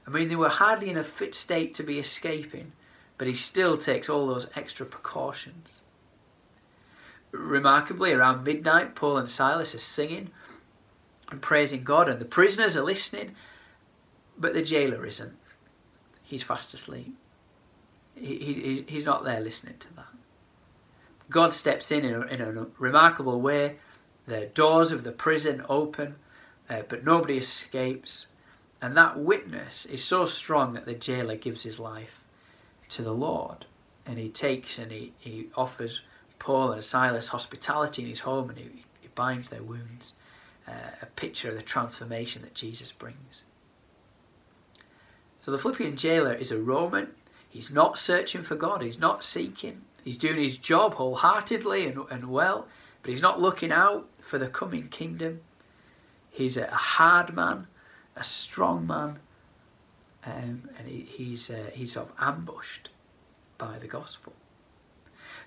I 0.07 0.11
mean, 0.11 0.29
they 0.29 0.37
were 0.37 0.49
hardly 0.49 0.91
in 0.91 0.99
a 0.99 1.05
fit 1.05 1.35
state 1.35 1.73
to 1.75 1.83
be 1.83 1.99
escaping, 1.99 2.73
but 3.17 3.29
he 3.29 3.35
still 3.35 3.77
takes 3.77 4.09
all 4.09 4.27
those 4.27 4.51
extra 4.57 4.85
precautions. 4.85 5.81
Remarkably, 7.31 8.13
around 8.13 8.45
midnight, 8.45 8.97
Paul 8.97 9.17
and 9.17 9.31
Silas 9.31 9.75
are 9.75 9.79
singing 9.79 10.31
and 11.31 11.41
praising 11.41 11.85
God, 11.85 12.09
and 12.09 12.21
the 12.21 12.25
prisoners 12.25 12.77
are 12.77 12.83
listening, 12.83 13.37
but 14.37 14.53
the 14.53 14.63
jailer 14.63 15.07
isn't. 15.07 15.39
He's 16.25 16.43
fast 16.43 16.75
asleep. 16.75 17.17
He, 18.21 18.37
he, 18.37 18.85
he's 18.87 19.05
not 19.05 19.25
there 19.25 19.41
listening 19.41 19.79
to 19.79 19.95
that. 19.95 20.07
God 21.31 21.53
steps 21.53 21.91
in 21.91 22.05
in 22.05 22.15
a, 22.15 22.21
in 22.27 22.41
a 22.41 22.67
remarkable 22.79 23.41
way. 23.41 23.77
The 24.27 24.47
doors 24.47 24.93
of 24.93 25.05
the 25.05 25.13
prison 25.13 25.65
open, 25.69 26.17
uh, 26.69 26.83
but 26.89 27.05
nobody 27.05 27.39
escapes. 27.39 28.27
And 28.83 28.97
that 28.97 29.19
witness 29.19 29.87
is 29.87 30.05
so 30.05 30.27
strong 30.27 30.75
that 30.75 30.87
the 30.87 30.95
jailer 30.95 31.37
gives 31.37 31.63
his 31.63 31.79
life 31.79 32.21
to 32.91 33.03
the 33.03 33.13
Lord. 33.13 33.67
And 34.07 34.19
he 34.19 34.29
takes 34.29 34.79
and 34.79 34.91
he, 34.91 35.13
he 35.19 35.49
offers 35.57 36.03
Paul 36.39 36.73
and 36.73 36.83
Silas 36.83 37.29
hospitality 37.29 38.03
in 38.03 38.09
his 38.09 38.21
home 38.21 38.51
and 38.51 38.59
he, 38.59 38.85
he 39.01 39.09
binds 39.15 39.49
their 39.49 39.63
wounds 39.63 40.15
uh, 40.67 40.73
a 41.03 41.07
picture 41.07 41.51
of 41.51 41.57
the 41.57 41.63
transformation 41.63 42.43
that 42.43 42.55
Jesus 42.55 42.93
brings. 42.93 43.43
So 45.39 45.51
the 45.51 45.59
Philippian 45.59 45.97
jailer 45.97 46.35
is 46.35 46.51
a 46.51 46.59
Roman. 46.59 47.09
He's 47.51 47.71
not 47.71 47.99
searching 47.99 48.43
for 48.43 48.55
God, 48.55 48.81
he's 48.83 49.01
not 49.01 49.23
seeking. 49.23 49.83
He's 50.05 50.17
doing 50.17 50.39
his 50.39 50.57
job 50.57 50.95
wholeheartedly 50.95 51.87
and, 51.87 52.05
and 52.11 52.31
well, 52.31 52.67
but 53.03 53.11
he's 53.11 53.21
not 53.21 53.41
looking 53.41 53.73
out 53.73 54.09
for 54.21 54.39
the 54.39 54.49
coming 54.49 54.89
kingdom. 54.89 55.41
He's 56.31 56.57
a 56.57 56.69
hard 56.69 57.35
man, 57.35 57.67
a 58.17 58.25
strong 58.25 58.87
man, 58.87 59.19
um, 60.25 60.71
and 60.79 60.87
he, 60.87 61.01
he's, 61.01 61.51
uh, 61.51 61.71
he's 61.75 61.93
sort 61.93 62.09
of 62.09 62.15
ambushed 62.21 62.89
by 63.59 63.79
the 63.79 63.89
gospel. 63.89 64.33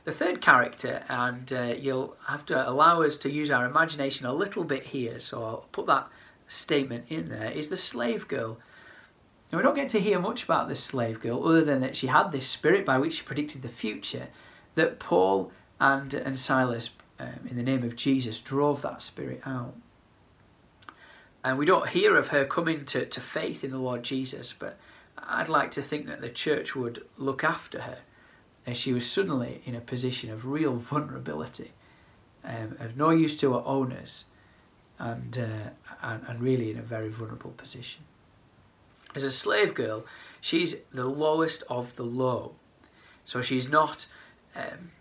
The 0.03 0.12
third 0.12 0.41
character, 0.41 1.03
and 1.07 1.51
uh, 1.53 1.74
you'll 1.79 2.17
have 2.27 2.45
to 2.48 2.69
allow 2.69 3.01
us 3.01 3.15
to 3.19 3.31
use 3.31 3.50
our 3.50 3.65
imagination 3.65 4.25
a 4.25 4.33
little 4.33 4.65
bit 4.65 4.88
here, 4.88 5.19
so 5.22 5.43
I'll 5.43 5.65
put 5.72 5.86
that 5.88 6.10
statement 6.48 7.05
in 7.07 7.29
there, 7.29 7.50
is 7.50 7.69
the 7.69 7.77
slave 7.77 8.27
girl. 8.27 8.57
Now, 9.53 9.57
we 9.60 9.63
don't 9.63 9.75
get 9.75 9.89
to 9.89 10.00
hear 10.00 10.17
much 10.17 10.45
about 10.45 10.67
this 10.67 10.83
slave 10.83 11.22
girl 11.22 11.48
other 11.48 11.63
than 11.63 11.79
that 11.81 11.95
she 11.95 12.07
had 12.07 12.31
this 12.31 12.48
spirit 12.48 12.88
by 12.88 12.98
which 12.98 13.13
she 13.13 13.22
predicted 13.22 13.62
the 13.62 13.69
future, 13.69 14.29
that 14.74 14.98
Paul 14.98 15.51
and, 15.79 16.12
and 16.12 16.39
Silas, 16.39 16.89
um, 17.19 17.48
in 17.48 17.55
the 17.55 17.62
name 17.62 17.83
of 17.83 17.95
Jesus, 17.95 18.39
drove 18.39 18.81
that 18.81 19.03
spirit 19.03 19.43
out. 19.45 19.75
And 21.43 21.60
we 21.60 21.67
don't 21.67 21.89
hear 21.89 22.17
of 22.17 22.29
her 22.29 22.45
coming 22.45 22.83
to, 22.86 23.05
to 23.05 23.22
faith 23.22 23.63
in 23.63 23.69
the 23.69 23.77
Lord 23.77 24.01
Jesus, 24.01 24.53
but 24.53 24.79
I'd 25.19 25.50
like 25.50 25.69
to 25.74 25.83
think 25.83 26.07
that 26.07 26.22
the 26.22 26.29
church 26.29 26.75
would 26.75 27.05
look 27.19 27.43
after 27.43 27.81
her 27.81 28.00
and 28.65 28.75
she 28.75 28.91
was 28.91 29.07
suddenly 29.07 29.62
in 29.65 29.75
a 29.75 29.81
position 29.81 30.31
of 30.31 30.48
real 30.48 30.77
vulnerability, 30.77 31.74
um, 32.43 32.75
of 32.79 32.98
no 32.98 33.12
use 33.12 33.38
to 33.38 33.53
her 33.53 33.62
owners, 33.67 34.25
and, 34.98 35.38
uh, 35.38 35.69
and, 36.01 36.24
and 36.27 36.41
really 36.41 36.72
in 36.72 36.79
a 36.79 36.81
very 36.81 37.10
vulnerable 37.10 37.51
position. 37.51 38.03
As 39.15 39.24
a 39.24 39.32
slave 39.32 39.74
girl, 39.74 40.05
she's 40.41 40.82
the 40.93 41.05
lowest 41.05 41.63
of 41.70 41.96
the 41.96 42.03
low. 42.03 42.55
So 43.25 43.41
she's 43.41 43.70
not, 43.70 44.08
um, 44.55 44.91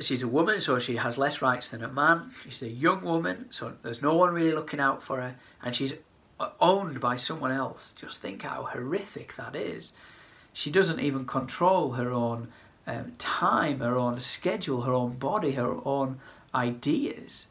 she's 0.00 0.22
a 0.22 0.28
woman, 0.28 0.60
so 0.60 0.78
she 0.78 0.96
has 0.96 1.18
less 1.18 1.42
rights 1.42 1.68
than 1.68 1.84
a 1.84 1.88
man. 1.88 2.30
She's 2.44 2.62
a 2.62 2.68
young 2.68 3.02
woman, 3.02 3.46
so 3.50 3.74
there's 3.82 4.02
no 4.02 4.14
one 4.14 4.32
really 4.32 4.52
looking 4.52 4.80
out 4.80 5.02
for 5.02 5.20
her, 5.20 5.36
and 5.62 5.74
she's 5.74 5.94
owned 6.60 7.00
by 7.00 7.16
someone 7.16 7.52
else. 7.52 7.92
Just 7.92 8.20
think 8.20 8.42
how 8.42 8.64
horrific 8.64 9.36
that 9.36 9.54
is. 9.54 9.92
She 10.52 10.70
doesn't 10.70 11.00
even 11.00 11.24
control 11.24 11.92
her 11.92 12.10
own 12.10 12.48
um, 12.86 13.12
time, 13.18 13.78
her 13.78 13.96
own 13.96 14.20
schedule, 14.20 14.82
her 14.82 14.92
own 14.92 15.16
body, 15.18 15.52
her 15.52 15.76
own 15.84 16.20
ideas. 16.54 17.46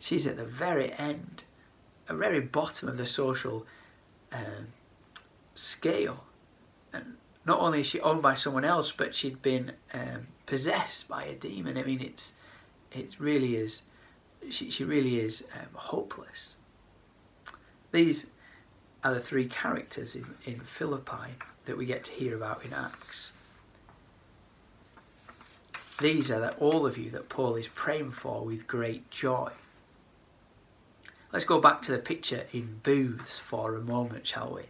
She's 0.00 0.26
at 0.26 0.36
the 0.36 0.44
very 0.44 0.92
end, 0.92 1.44
a 2.08 2.14
very 2.14 2.40
bottom 2.40 2.88
of 2.88 2.96
the 2.96 3.06
social 3.06 3.64
um, 4.34 4.68
scale. 5.54 6.24
And 6.92 7.16
not 7.44 7.60
only 7.60 7.80
is 7.80 7.86
she 7.86 8.00
owned 8.00 8.22
by 8.22 8.34
someone 8.34 8.64
else, 8.64 8.92
but 8.92 9.14
she'd 9.14 9.40
been 9.42 9.72
um, 9.92 10.28
possessed 10.46 11.08
by 11.08 11.24
a 11.24 11.34
demon. 11.34 11.78
I 11.78 11.82
mean, 11.82 12.00
it's 12.00 12.32
it 12.92 13.18
really 13.18 13.56
is. 13.56 13.82
She 14.50 14.70
she 14.70 14.84
really 14.84 15.20
is 15.20 15.44
um, 15.54 15.68
hopeless. 15.72 16.54
These 17.92 18.26
are 19.02 19.14
the 19.14 19.20
three 19.20 19.46
characters 19.46 20.16
in, 20.16 20.26
in 20.44 20.58
Philippi 20.58 21.36
that 21.66 21.76
we 21.76 21.86
get 21.86 22.04
to 22.04 22.12
hear 22.12 22.36
about 22.36 22.64
in 22.64 22.72
Acts. 22.72 23.32
These 26.00 26.30
are 26.30 26.40
the, 26.40 26.54
all 26.54 26.86
of 26.86 26.98
you 26.98 27.10
that 27.10 27.28
Paul 27.28 27.54
is 27.54 27.68
praying 27.68 28.10
for 28.10 28.44
with 28.44 28.66
great 28.66 29.10
joy. 29.10 29.52
Let's 31.34 31.44
go 31.44 31.60
back 31.60 31.82
to 31.82 31.90
the 31.90 31.98
picture 31.98 32.46
in 32.52 32.78
Booths 32.84 33.40
for 33.40 33.74
a 33.74 33.80
moment, 33.80 34.24
shall 34.24 34.54
we? 34.54 34.62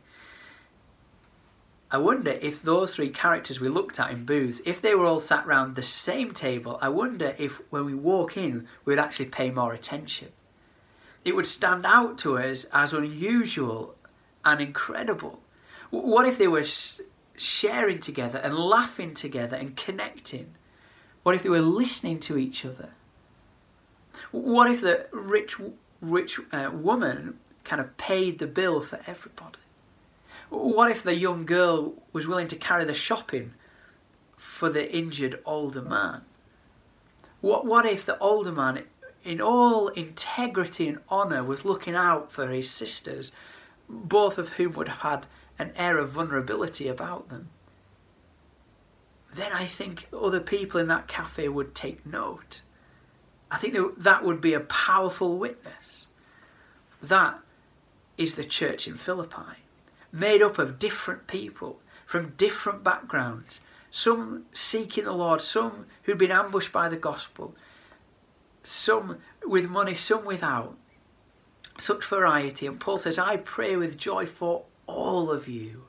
I 1.90 1.98
wonder 1.98 2.30
if 2.30 2.62
those 2.62 2.94
three 2.94 3.10
characters 3.10 3.60
we 3.60 3.68
looked 3.68 4.00
at 4.00 4.10
in 4.10 4.24
Booths, 4.24 4.62
if 4.64 4.80
they 4.80 4.94
were 4.94 5.04
all 5.04 5.20
sat 5.20 5.46
round 5.46 5.76
the 5.76 5.82
same 5.82 6.32
table, 6.32 6.78
I 6.80 6.88
wonder 6.88 7.34
if 7.36 7.60
when 7.70 7.84
we 7.84 7.92
walk 7.92 8.38
in, 8.38 8.66
we'd 8.86 8.98
actually 8.98 9.26
pay 9.26 9.50
more 9.50 9.74
attention. 9.74 10.28
It 11.22 11.36
would 11.36 11.44
stand 11.44 11.84
out 11.84 12.16
to 12.20 12.38
us 12.38 12.64
as 12.72 12.94
unusual 12.94 13.94
and 14.42 14.58
incredible. 14.62 15.40
What 15.90 16.26
if 16.26 16.38
they 16.38 16.48
were 16.48 16.64
sharing 17.36 17.98
together 17.98 18.38
and 18.38 18.56
laughing 18.56 19.12
together 19.12 19.56
and 19.56 19.76
connecting? 19.76 20.54
What 21.24 21.34
if 21.34 21.42
they 21.42 21.50
were 21.50 21.60
listening 21.60 22.20
to 22.20 22.38
each 22.38 22.64
other? 22.64 22.88
What 24.30 24.70
if 24.70 24.80
the 24.80 25.08
rich, 25.12 25.58
rich 26.10 26.38
uh, 26.52 26.70
woman 26.72 27.38
kind 27.64 27.80
of 27.80 27.96
paid 27.96 28.38
the 28.38 28.46
bill 28.46 28.80
for 28.80 29.00
everybody? 29.06 29.58
What 30.50 30.90
if 30.90 31.02
the 31.02 31.14
young 31.14 31.46
girl 31.46 31.94
was 32.12 32.26
willing 32.26 32.48
to 32.48 32.56
carry 32.56 32.84
the 32.84 32.94
shopping 32.94 33.54
for 34.36 34.68
the 34.68 34.92
injured 34.94 35.40
older 35.44 35.82
man? 35.82 36.22
What, 37.40 37.66
what 37.66 37.86
if 37.86 38.06
the 38.06 38.18
older 38.18 38.52
man, 38.52 38.84
in 39.22 39.40
all 39.40 39.88
integrity 39.88 40.88
and 40.88 40.98
honour, 41.10 41.42
was 41.42 41.64
looking 41.64 41.94
out 41.94 42.32
for 42.32 42.48
his 42.48 42.70
sisters, 42.70 43.32
both 43.88 44.38
of 44.38 44.50
whom 44.50 44.72
would 44.72 44.88
have 44.88 44.98
had 44.98 45.26
an 45.58 45.72
air 45.76 45.98
of 45.98 46.10
vulnerability 46.10 46.88
about 46.88 47.28
them? 47.28 47.48
Then 49.34 49.52
I 49.52 49.66
think 49.66 50.08
other 50.12 50.40
people 50.40 50.80
in 50.80 50.86
that 50.88 51.08
cafe 51.08 51.48
would 51.48 51.74
take 51.74 52.06
note. 52.06 52.60
I 53.54 53.56
think 53.56 53.76
that 53.98 54.24
would 54.24 54.40
be 54.40 54.52
a 54.52 54.58
powerful 54.58 55.38
witness. 55.38 56.08
That 57.00 57.38
is 58.18 58.34
the 58.34 58.42
church 58.42 58.88
in 58.88 58.94
Philippi 58.94 59.62
made 60.10 60.42
up 60.42 60.58
of 60.58 60.80
different 60.80 61.28
people 61.28 61.78
from 62.04 62.34
different 62.36 62.82
backgrounds, 62.82 63.60
some 63.92 64.46
seeking 64.52 65.04
the 65.04 65.12
Lord, 65.12 65.40
some 65.40 65.86
who'd 66.02 66.18
been 66.18 66.32
ambushed 66.32 66.72
by 66.72 66.88
the 66.88 66.96
gospel, 66.96 67.54
some 68.64 69.18
with 69.46 69.70
money, 69.70 69.94
some 69.94 70.24
without. 70.24 70.76
Such 71.78 72.04
variety. 72.04 72.66
And 72.66 72.80
Paul 72.80 72.98
says, 72.98 73.20
I 73.20 73.36
pray 73.36 73.76
with 73.76 73.96
joy 73.96 74.26
for 74.26 74.64
all 74.88 75.30
of 75.30 75.46
you. 75.46 75.84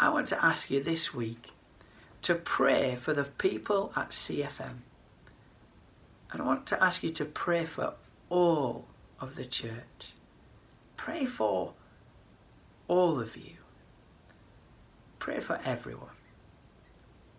I 0.00 0.08
want 0.08 0.26
to 0.28 0.44
ask 0.44 0.68
you 0.68 0.82
this 0.82 1.14
week 1.14 1.50
to 2.22 2.34
pray 2.34 2.96
for 2.96 3.14
the 3.14 3.24
people 3.24 3.92
at 3.94 4.10
CFM. 4.10 4.78
And 6.30 6.42
I 6.42 6.44
want 6.44 6.66
to 6.66 6.82
ask 6.82 7.02
you 7.02 7.10
to 7.10 7.24
pray 7.24 7.64
for 7.64 7.94
all 8.28 8.86
of 9.20 9.36
the 9.36 9.44
church. 9.44 10.12
Pray 10.96 11.24
for 11.24 11.72
all 12.86 13.20
of 13.20 13.36
you. 13.36 13.54
Pray 15.18 15.40
for 15.40 15.58
everyone. 15.64 16.10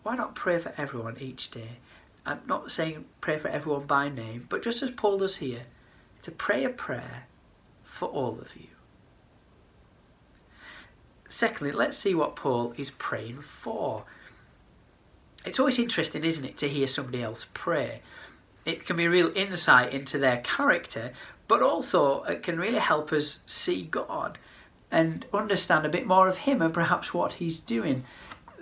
Why 0.04 0.16
not 0.16 0.36
pray 0.36 0.60
for 0.60 0.74
everyone 0.78 1.18
each 1.20 1.52
day? 1.52 1.78
I'm 2.26 2.42
not 2.48 2.72
saying 2.72 3.06
pray 3.22 3.38
for 3.38 3.48
everyone 3.48 3.86
by 3.86 4.10
name, 4.10 4.46
but 4.50 4.64
just 4.64 4.82
as 4.82 4.92
Paul 4.92 5.18
does 5.18 5.38
here, 5.38 5.64
to 6.22 6.32
pray 6.32 6.64
a 6.64 6.70
prayer 6.70 7.28
for 7.84 8.08
all 8.10 8.40
of 8.40 8.56
you. 8.56 8.68
Secondly, 11.30 11.72
let's 11.72 11.98
see 11.98 12.16
what 12.16 12.36
Paul 12.36 12.74
is 12.78 12.90
praying 12.90 13.42
for. 13.42 14.06
It's 15.46 15.60
always 15.60 15.80
interesting, 15.80 16.24
isn't 16.24 16.44
it, 16.46 16.58
to 16.58 16.68
hear 16.68 16.88
somebody 16.88 17.24
else 17.24 17.46
pray. 17.54 18.02
It 18.70 18.86
can 18.86 18.96
be 18.96 19.08
real 19.08 19.32
insight 19.36 19.94
into 19.94 20.18
their 20.18 20.38
character, 20.38 21.12
but 21.48 21.62
also 21.62 22.24
it 22.24 22.44
can 22.44 22.60
really 22.60 22.80
help 22.80 23.12
us 23.12 23.40
see 23.46 23.84
God 23.84 24.38
and 24.92 25.26
understand 25.34 25.86
a 25.86 25.90
bit 25.90 26.06
more 26.06 26.28
of 26.28 26.38
him 26.38 26.62
and 26.62 26.74
perhaps 26.74 27.14
what 27.14 27.34
he's 27.34 27.60
doing. 27.60 28.04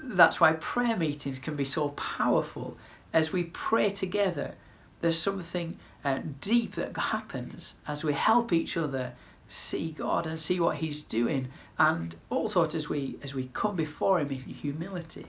That's 0.02 0.39
why 0.39 0.54
prayer 0.54 0.96
meetings 0.96 1.39
can 1.39 1.56
be 1.56 1.65
so 1.65 1.89
powerful. 1.89 2.78
As 3.12 3.32
we 3.32 3.43
pray 3.43 3.89
together, 3.89 4.56
there's 5.02 5.20
something 5.20 5.78
uh, 6.04 6.20
deep 6.41 6.76
that 6.76 6.96
happens 6.98 7.76
as 7.88 8.04
we 8.04 8.13
help 8.13 8.54
each 8.54 8.78
other 8.78 9.13
see 9.48 9.91
God 9.91 10.28
and 10.28 10.39
see 10.39 10.60
what 10.60 10.78
He's 10.78 11.02
doing, 11.02 11.50
and 11.78 12.15
also 12.30 12.65
as 12.65 12.89
we 12.89 13.17
as 13.24 13.34
we 13.34 13.50
come 13.54 13.76
before 13.76 14.20
Him 14.20 14.32
in 14.32 14.38
humility. 14.38 15.26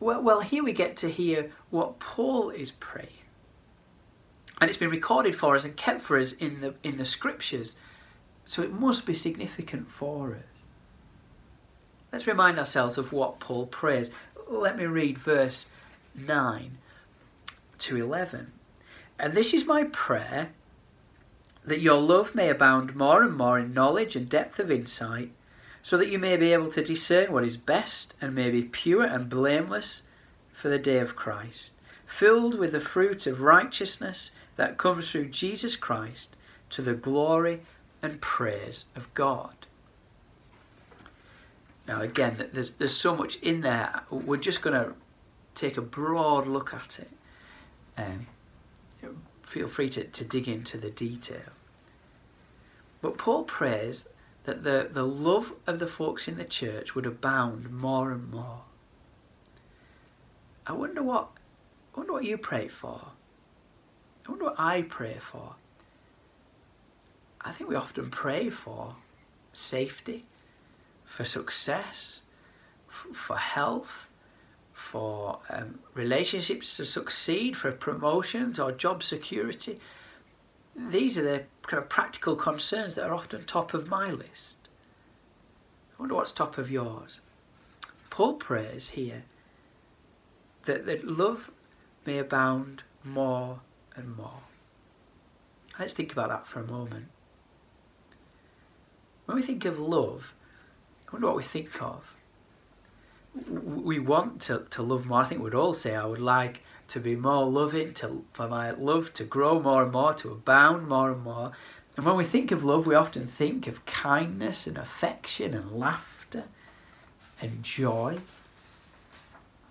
Well, 0.00 0.22
well, 0.22 0.40
here 0.40 0.62
we 0.62 0.72
get 0.72 0.96
to 0.98 1.10
hear 1.10 1.50
what 1.70 1.98
Paul 1.98 2.50
is 2.50 2.70
praying, 2.70 3.17
and 4.60 4.68
it's 4.68 4.78
been 4.78 4.90
recorded 4.90 5.34
for 5.34 5.56
us 5.56 5.64
and 5.64 5.76
kept 5.76 6.00
for 6.00 6.18
us 6.18 6.32
in 6.32 6.60
the 6.60 6.74
in 6.82 6.98
the 6.98 7.06
Scriptures. 7.06 7.76
So 8.44 8.62
it 8.62 8.72
must 8.72 9.04
be 9.04 9.14
significant 9.14 9.90
for 9.90 10.34
us. 10.34 10.62
Let's 12.12 12.26
remind 12.26 12.58
ourselves 12.58 12.96
of 12.96 13.12
what 13.12 13.40
Paul 13.40 13.66
prays. 13.66 14.10
Let 14.48 14.78
me 14.78 14.86
read 14.86 15.18
verse 15.18 15.68
9 16.14 16.78
to 17.78 17.96
11. 17.96 18.52
And 19.18 19.34
this 19.34 19.52
is 19.52 19.66
my 19.66 19.84
prayer 19.84 20.50
that 21.64 21.80
your 21.80 22.00
love 22.00 22.34
may 22.34 22.48
abound 22.48 22.96
more 22.96 23.22
and 23.22 23.36
more 23.36 23.58
in 23.58 23.74
knowledge 23.74 24.16
and 24.16 24.28
depth 24.28 24.58
of 24.58 24.70
insight, 24.70 25.30
so 25.82 25.98
that 25.98 26.08
you 26.08 26.18
may 26.18 26.36
be 26.36 26.52
able 26.52 26.70
to 26.70 26.82
discern 26.82 27.30
what 27.30 27.44
is 27.44 27.58
best 27.58 28.14
and 28.22 28.34
may 28.34 28.50
be 28.50 28.62
pure 28.62 29.04
and 29.04 29.28
blameless 29.28 30.02
for 30.50 30.70
the 30.70 30.78
day 30.78 30.98
of 30.98 31.14
Christ, 31.14 31.72
filled 32.06 32.58
with 32.58 32.72
the 32.72 32.80
fruit 32.80 33.26
of 33.26 33.42
righteousness 33.42 34.30
that 34.58 34.76
comes 34.76 35.10
through 35.10 35.26
Jesus 35.26 35.76
Christ 35.76 36.34
to 36.70 36.82
the 36.82 36.92
glory 36.92 37.60
and 38.02 38.20
praise 38.20 38.86
of 38.96 39.12
God. 39.14 39.54
Now, 41.86 42.02
again, 42.02 42.48
there's, 42.52 42.72
there's 42.72 42.94
so 42.94 43.14
much 43.14 43.36
in 43.36 43.60
there. 43.60 44.02
We're 44.10 44.36
just 44.36 44.60
going 44.60 44.74
to 44.74 44.94
take 45.54 45.76
a 45.76 45.80
broad 45.80 46.48
look 46.48 46.74
at 46.74 46.98
it. 46.98 47.10
Um, 47.96 48.26
feel 49.42 49.68
free 49.68 49.90
to, 49.90 50.02
to 50.02 50.24
dig 50.24 50.48
into 50.48 50.76
the 50.76 50.90
detail. 50.90 51.52
But 53.00 53.16
Paul 53.16 53.44
prays 53.44 54.08
that 54.42 54.64
the, 54.64 54.88
the 54.90 55.06
love 55.06 55.54
of 55.68 55.78
the 55.78 55.86
folks 55.86 56.26
in 56.26 56.36
the 56.36 56.44
church 56.44 56.96
would 56.96 57.06
abound 57.06 57.70
more 57.70 58.10
and 58.10 58.28
more. 58.28 58.62
I 60.66 60.72
wonder 60.72 61.02
what 61.02 61.28
I 61.94 62.00
wonder 62.00 62.12
what 62.12 62.24
you 62.24 62.36
pray 62.36 62.66
for. 62.66 63.12
I 64.28 64.30
wonder 64.30 64.44
what 64.44 64.60
I 64.60 64.82
pray 64.82 65.16
for. 65.18 65.54
I 67.40 67.52
think 67.52 67.70
we 67.70 67.76
often 67.76 68.10
pray 68.10 68.50
for 68.50 68.96
safety, 69.54 70.26
for 71.04 71.24
success, 71.24 72.20
for 72.88 73.38
health, 73.38 74.08
for 74.74 75.38
um, 75.48 75.78
relationships 75.94 76.76
to 76.76 76.84
succeed, 76.84 77.56
for 77.56 77.72
promotions 77.72 78.60
or 78.60 78.70
job 78.70 79.02
security. 79.02 79.80
These 80.76 81.16
are 81.16 81.22
the 81.22 81.44
kind 81.62 81.82
of 81.82 81.88
practical 81.88 82.36
concerns 82.36 82.96
that 82.96 83.06
are 83.06 83.14
often 83.14 83.44
top 83.44 83.72
of 83.72 83.88
my 83.88 84.10
list. 84.10 84.56
I 85.98 86.02
wonder 86.02 86.14
what's 86.14 86.32
top 86.32 86.58
of 86.58 86.70
yours. 86.70 87.20
Paul 88.10 88.34
prays 88.34 88.90
here 88.90 89.24
that, 90.64 90.84
that 90.84 91.06
love 91.06 91.50
may 92.04 92.18
abound 92.18 92.82
more 93.02 93.60
and 93.98 94.16
more. 94.16 94.40
Let's 95.78 95.92
think 95.92 96.12
about 96.12 96.30
that 96.30 96.46
for 96.46 96.60
a 96.60 96.66
moment. 96.66 97.06
When 99.26 99.36
we 99.36 99.42
think 99.42 99.64
of 99.64 99.78
love, 99.78 100.32
I 101.08 101.12
wonder 101.12 101.26
what 101.26 101.36
we 101.36 101.42
think 101.42 101.82
of. 101.82 102.14
We 103.50 103.98
want 103.98 104.40
to, 104.42 104.66
to 104.70 104.82
love 104.82 105.06
more. 105.06 105.20
I 105.20 105.26
think 105.26 105.42
we'd 105.42 105.54
all 105.54 105.74
say, 105.74 105.94
I 105.94 106.06
would 106.06 106.20
like 106.20 106.62
to 106.88 107.00
be 107.00 107.14
more 107.14 107.46
loving, 107.46 107.92
to, 107.94 108.24
for 108.32 108.48
my 108.48 108.70
love 108.70 109.12
to 109.14 109.24
grow 109.24 109.60
more 109.60 109.82
and 109.82 109.92
more, 109.92 110.14
to 110.14 110.32
abound 110.32 110.88
more 110.88 111.12
and 111.12 111.22
more. 111.22 111.52
And 111.96 112.06
when 112.06 112.16
we 112.16 112.24
think 112.24 112.50
of 112.50 112.64
love, 112.64 112.86
we 112.86 112.94
often 112.94 113.26
think 113.26 113.66
of 113.66 113.84
kindness 113.84 114.66
and 114.66 114.78
affection 114.78 115.52
and 115.52 115.72
laughter 115.72 116.44
and 117.42 117.62
joy. 117.62 118.18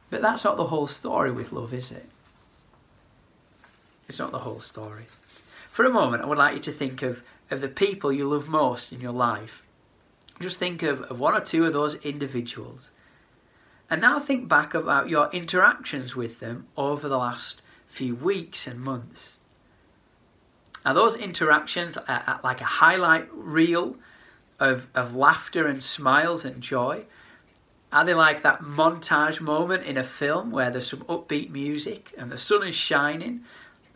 But 0.10 0.22
that's 0.22 0.44
not 0.44 0.58
the 0.58 0.68
whole 0.68 0.88
story 0.88 1.32
with 1.32 1.52
love, 1.52 1.74
is 1.74 1.92
it? 1.92 2.10
It's 4.08 4.20
not 4.20 4.32
the 4.32 4.40
whole 4.40 4.60
story. 4.60 5.06
For 5.68 5.86
a 5.86 5.90
moment, 5.90 6.24
I 6.24 6.26
would 6.26 6.38
like 6.38 6.56
you 6.56 6.62
to 6.62 6.72
think 6.72 7.02
of 7.02 7.22
of 7.50 7.62
the 7.62 7.68
people 7.68 8.12
you 8.12 8.28
love 8.28 8.48
most 8.48 8.92
in 8.92 9.02
your 9.02 9.14
life. 9.14 9.64
Just 10.40 10.60
think 10.60 10.84
of, 10.84 11.02
of 11.04 11.20
one 11.20 11.34
or 11.34 11.40
two 11.40 11.66
of 11.66 11.74
those 11.74 11.96
individuals. 12.04 12.92
And 13.90 14.02
now 14.02 14.20
think 14.20 14.50
back 14.50 14.74
about 14.74 15.10
your 15.10 15.30
interactions 15.32 16.16
with 16.16 16.40
them 16.40 16.68
over 16.76 17.08
the 17.08 17.18
last 17.18 17.62
few 17.88 18.16
weeks 18.16 18.68
and 18.68 18.80
months. 18.80 19.38
Are 20.86 20.94
those 20.94 21.16
interactions 21.16 21.98
like 22.44 22.62
a 22.62 22.66
highlight 22.66 23.28
reel 23.34 23.96
of, 24.60 24.88
of 24.94 25.16
laughter 25.16 25.68
and 25.68 25.82
smiles 25.82 26.46
and 26.46 26.62
joy? 26.62 27.06
Are 27.92 28.04
they 28.04 28.14
like 28.14 28.42
that 28.42 28.62
montage 28.62 29.40
moment 29.40 29.86
in 29.86 29.98
a 29.98 30.04
film 30.04 30.52
where 30.52 30.70
there's 30.70 30.88
some 30.88 31.02
upbeat 31.04 31.50
music 31.50 32.14
and 32.18 32.30
the 32.30 32.38
sun 32.38 32.68
is 32.68 32.76
shining 32.76 33.46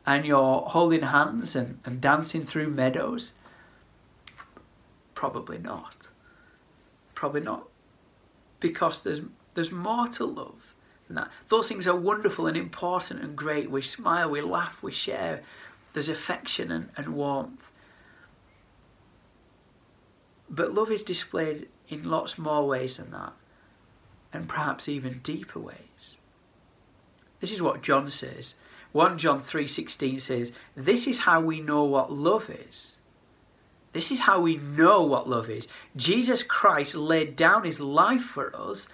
and 0.05 0.25
you're 0.25 0.61
holding 0.61 1.01
hands 1.01 1.55
and, 1.55 1.79
and 1.85 2.01
dancing 2.01 2.43
through 2.43 2.69
meadows? 2.69 3.33
Probably 5.15 5.57
not. 5.57 6.07
Probably 7.13 7.41
not. 7.41 7.67
Because 8.59 9.01
there's 9.01 9.21
there's 9.53 9.71
more 9.71 10.07
to 10.07 10.25
love 10.25 10.73
than 11.07 11.15
that. 11.15 11.29
Those 11.49 11.67
things 11.67 11.87
are 11.87 11.95
wonderful 11.95 12.47
and 12.47 12.55
important 12.55 13.21
and 13.21 13.35
great. 13.35 13.69
We 13.69 13.81
smile, 13.81 14.29
we 14.29 14.41
laugh, 14.41 14.81
we 14.81 14.91
share. 14.91 15.41
There's 15.93 16.09
affection 16.09 16.71
and, 16.71 16.89
and 16.95 17.09
warmth. 17.09 17.69
But 20.49 20.73
love 20.73 20.91
is 20.91 21.03
displayed 21.03 21.67
in 21.87 22.09
lots 22.09 22.37
more 22.37 22.67
ways 22.67 22.97
than 22.97 23.11
that, 23.11 23.33
and 24.33 24.47
perhaps 24.47 24.89
even 24.89 25.19
deeper 25.19 25.59
ways. 25.59 26.17
This 27.39 27.51
is 27.51 27.61
what 27.61 27.81
John 27.81 28.09
says. 28.09 28.55
1 28.91 29.17
John 29.17 29.39
3:16 29.39 30.19
says, 30.19 30.51
"This 30.75 31.07
is 31.07 31.21
how 31.21 31.39
we 31.39 31.61
know 31.61 31.83
what 31.83 32.11
love 32.11 32.49
is." 32.49 32.97
This 33.93 34.11
is 34.11 34.21
how 34.21 34.39
we 34.39 34.55
know 34.57 35.01
what 35.01 35.29
love 35.29 35.49
is. 35.49 35.67
Jesus 35.95 36.43
Christ 36.43 36.95
laid 36.95 37.35
down 37.35 37.65
his 37.65 37.79
life 37.79 38.23
for 38.23 38.55
us, 38.55 38.87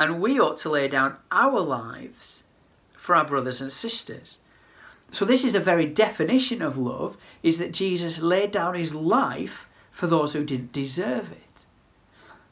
and 0.00 0.20
we 0.20 0.40
ought 0.40 0.56
to 0.58 0.70
lay 0.70 0.88
down 0.88 1.16
our 1.30 1.60
lives 1.60 2.42
for 2.96 3.14
our 3.14 3.24
brothers 3.24 3.60
and 3.60 3.70
sisters. 3.70 4.38
So 5.12 5.24
this 5.24 5.44
is 5.44 5.54
a 5.54 5.60
very 5.60 5.86
definition 5.86 6.62
of 6.62 6.78
love 6.78 7.16
is 7.42 7.58
that 7.58 7.72
Jesus 7.72 8.18
laid 8.18 8.50
down 8.50 8.74
his 8.74 8.94
life 8.94 9.68
for 9.90 10.06
those 10.06 10.32
who 10.32 10.44
didn't 10.44 10.72
deserve 10.72 11.30
it. 11.30 11.66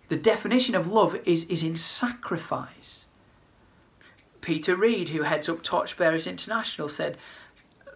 The 0.08 0.16
definition 0.16 0.74
of 0.74 0.86
love 0.86 1.16
is, 1.24 1.44
is 1.44 1.62
in 1.62 1.76
sacrifice. 1.76 3.06
Peter 4.40 4.76
Reid, 4.76 5.10
who 5.10 5.22
heads 5.22 5.48
up 5.48 5.62
Torchbearers 5.62 6.26
International, 6.26 6.88
said, 6.88 7.16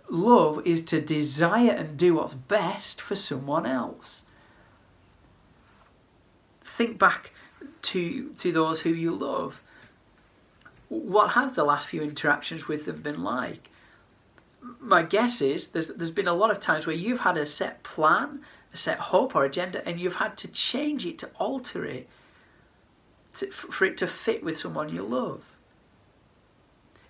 Love 0.08 0.64
is 0.66 0.84
to 0.84 1.00
desire 1.00 1.70
and 1.70 1.96
do 1.96 2.14
what's 2.14 2.34
best 2.34 3.00
for 3.00 3.14
someone 3.14 3.66
else. 3.66 4.24
Think 6.62 6.98
back 6.98 7.32
to, 7.82 8.30
to 8.34 8.52
those 8.52 8.82
who 8.82 8.90
you 8.90 9.14
love. 9.14 9.62
What 10.88 11.32
has 11.32 11.54
the 11.54 11.64
last 11.64 11.86
few 11.86 12.02
interactions 12.02 12.68
with 12.68 12.84
them 12.84 13.00
been 13.00 13.22
like? 13.22 13.70
My 14.80 15.02
guess 15.02 15.40
is 15.40 15.68
there's, 15.68 15.88
there's 15.88 16.10
been 16.10 16.28
a 16.28 16.34
lot 16.34 16.50
of 16.50 16.60
times 16.60 16.86
where 16.86 16.96
you've 16.96 17.20
had 17.20 17.36
a 17.36 17.46
set 17.46 17.82
plan 17.82 18.40
a 18.74 18.76
set 18.76 18.98
hope 18.98 19.34
or 19.34 19.44
agenda 19.44 19.86
and 19.88 19.98
you've 19.98 20.16
had 20.16 20.36
to 20.36 20.48
change 20.48 21.06
it 21.06 21.16
to 21.20 21.30
alter 21.38 21.84
it 21.86 22.08
to, 23.34 23.46
for 23.46 23.84
it 23.84 23.96
to 23.96 24.06
fit 24.06 24.44
with 24.44 24.58
someone 24.58 24.88
you 24.88 25.02
love. 25.02 25.53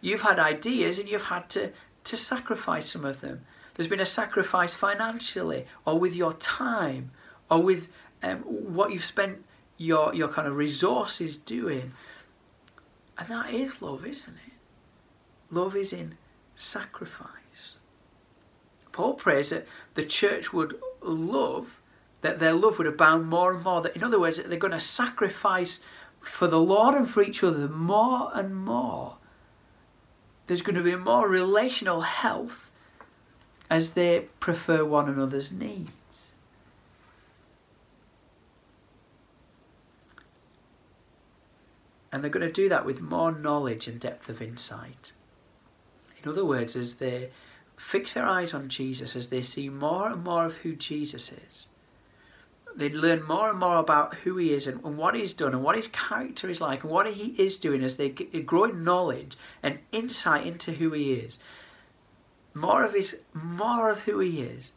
You've 0.05 0.21
had 0.21 0.39
ideas 0.39 0.99
and 0.99 1.09
you've 1.09 1.23
had 1.23 1.49
to, 1.51 1.73
to 2.05 2.17
sacrifice 2.19 2.91
some 2.91 3.07
of 3.07 3.23
them. 3.23 3.47
There's 3.73 3.89
been 3.89 4.01
a 4.01 4.07
sacrifice 4.07 4.75
financially 4.75 5.65
or 5.87 5.99
with 5.99 6.15
your 6.15 6.35
time 6.35 7.11
or 7.51 7.63
with 7.63 7.89
um, 8.23 8.41
what 8.41 8.93
you've 8.93 9.03
spent 9.03 9.43
your, 9.79 10.15
your 10.15 10.29
kind 10.29 10.47
of 10.47 10.57
resources 10.57 11.39
doing. 11.39 11.95
And 13.17 13.29
that 13.29 13.55
is 13.55 13.81
love, 13.81 14.05
isn't 14.05 14.37
it? 14.47 14.53
Love 15.51 15.75
is 15.75 15.95
in 15.95 16.19
sacrifice. 16.55 17.77
Paul 18.93 19.15
prays 19.15 19.49
that 19.49 19.67
the 19.95 20.05
church 20.05 20.53
would 20.53 20.79
love, 21.01 21.81
that 22.21 22.41
their 22.41 22.53
love 22.53 22.77
would 22.77 22.87
abound 22.87 23.27
more 23.29 23.55
and 23.55 23.65
more. 23.65 23.81
That, 23.81 23.97
in 23.97 24.05
other 24.05 24.21
words, 24.21 24.37
they're 24.37 24.59
going 24.59 24.73
to 24.73 24.81
sacrifice 24.81 25.81
for 26.21 26.47
the 26.47 26.61
Lord 26.61 26.95
and 26.95 27.09
for 27.09 27.23
each 27.23 27.43
other 27.43 27.69
more 27.69 28.31
and 28.35 28.55
more. 28.55 29.17
There's 30.47 30.63
going 30.63 30.77
to 30.77 30.83
be 30.83 30.97
more 30.97 31.29
relational 31.29 32.03
health 32.03 32.71
as 33.71 33.93
they 33.93 34.27
prefer 34.41 34.85
one 34.85 35.09
another's 35.09 35.53
needs. 35.53 36.35
And 42.13 42.23
they're 42.23 42.31
going 42.31 42.47
to 42.47 42.53
do 42.53 42.69
that 42.69 42.85
with 42.85 43.01
more 43.01 43.33
knowledge 43.33 43.89
and 43.89 43.99
depth 43.99 44.29
of 44.29 44.41
insight. 44.41 45.13
In 46.23 46.29
other 46.31 46.45
words, 46.45 46.77
as 46.77 46.95
they 46.95 47.31
fix 47.77 48.15
their 48.15 48.27
eyes 48.27 48.55
on 48.55 48.69
Jesus 48.69 49.17
as 49.17 49.31
they 49.31 49.43
see 49.43 49.69
more 49.69 50.11
and 50.11 50.23
more 50.23 50.45
of 50.45 50.59
who 50.59 50.77
Jesus 50.77 51.33
is. 51.33 51.67
They 52.77 52.89
learn 52.89 53.23
more 53.23 53.51
and 53.51 53.59
more 53.59 53.79
about 53.79 54.15
who 54.17 54.37
he 54.37 54.53
is 54.53 54.67
and, 54.67 54.85
and 54.85 54.99
what 54.99 55.15
he's 55.15 55.33
done 55.33 55.53
and 55.53 55.63
what 55.63 55.77
his 55.77 55.87
character 55.89 56.51
is 56.51 56.61
like 56.61 56.83
and 56.83 56.91
what 56.91 57.13
he 57.13 57.35
is 57.39 57.57
doing 57.57 57.85
as 57.85 57.97
they 57.97 58.09
grow 58.09 58.65
in 58.65 58.83
knowledge 58.83 59.37
and 59.63 59.79
insight 59.93 60.47
into 60.47 60.73
who 60.73 60.93
he 60.93 61.13
is. 61.13 61.39
More 62.53 62.85
of 62.85 62.95
his, 62.95 63.17
more 63.33 63.91
of 63.91 64.01
who 64.01 64.19
he 64.19 64.41
is. 64.41 64.73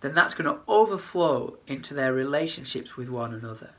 Then 0.00 0.14
that's 0.14 0.34
going 0.34 0.52
to 0.52 0.60
overflow 0.68 1.58
into 1.66 1.94
their 1.94 2.12
relationships 2.12 2.96
with 2.96 3.08
one 3.08 3.32
another. 3.32 3.70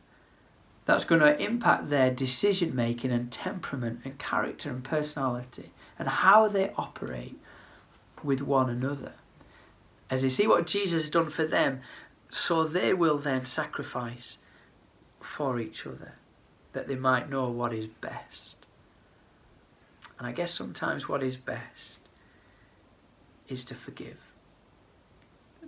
That's 0.86 1.06
going 1.06 1.22
to 1.22 1.40
impact 1.40 1.90
their 1.90 2.10
decision 2.10 2.74
making 2.74 3.12
and 3.12 3.30
temperament 3.30 4.02
and 4.06 4.18
character 4.18 4.70
and 4.70 4.84
personality 4.84 5.72
and 6.00 6.08
how 6.08 6.48
they 6.48 6.72
operate 6.78 7.38
with 8.24 8.42
one 8.42 8.70
another. 8.70 9.14
As 10.10 10.22
they 10.22 10.30
see 10.30 10.48
what 10.48 10.66
Jesus 10.66 11.04
has 11.04 11.10
done 11.10 11.30
for 11.30 11.46
them, 11.46 11.82
so 12.30 12.64
they 12.64 12.94
will 12.94 13.18
then 13.18 13.46
sacrifice 13.46 14.38
for 15.20 15.60
each 15.60 15.86
other, 15.86 16.14
that 16.74 16.88
they 16.88 16.96
might 16.96 17.30
know 17.30 17.50
what 17.50 17.74
is 17.74 17.88
best. 17.88 18.66
And 20.18 20.28
I 20.28 20.32
guess 20.32 20.54
sometimes 20.54 21.08
what 21.08 21.24
is 21.24 21.38
best 21.38 22.00
is 23.48 23.64
to 23.66 23.76
forgive, 23.76 24.18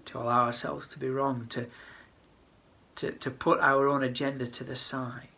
to 0.06 0.18
allow 0.18 0.46
ourselves 0.46 0.88
to 0.90 1.00
be 1.00 1.10
wrong, 1.10 1.46
to, 1.50 1.68
to, 2.96 3.12
to 3.12 3.32
put 3.32 3.60
our 3.60 3.88
own 3.88 4.04
agenda 4.04 4.48
to 4.48 4.64
the 4.64 4.76
side. 4.76 5.30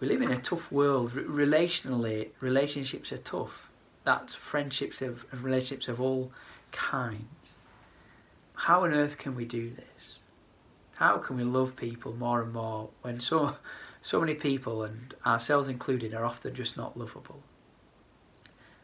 We 0.00 0.06
live 0.06 0.22
in 0.22 0.30
a 0.30 0.40
tough 0.40 0.70
world. 0.70 1.12
Relationally, 1.12 2.28
relationships 2.40 3.10
are 3.10 3.18
tough 3.18 3.68
that's 4.08 4.32
friendships 4.34 5.02
of, 5.02 5.26
and 5.30 5.42
relationships 5.42 5.86
of 5.86 6.00
all 6.00 6.32
kinds. 6.72 7.26
How 8.62 8.84
on 8.84 8.92
earth 8.92 9.18
can 9.18 9.34
we 9.34 9.44
do 9.44 9.70
this? 9.70 10.18
How 10.96 11.18
can 11.18 11.36
we 11.36 11.44
love 11.44 11.76
people 11.76 12.12
more 12.12 12.42
and 12.42 12.52
more 12.52 12.90
when 13.02 13.20
so, 13.20 13.56
so 14.02 14.20
many 14.20 14.34
people, 14.34 14.82
and 14.82 15.14
ourselves 15.24 15.68
included, 15.68 16.14
are 16.14 16.24
often 16.24 16.54
just 16.54 16.76
not 16.76 16.96
lovable? 16.96 17.42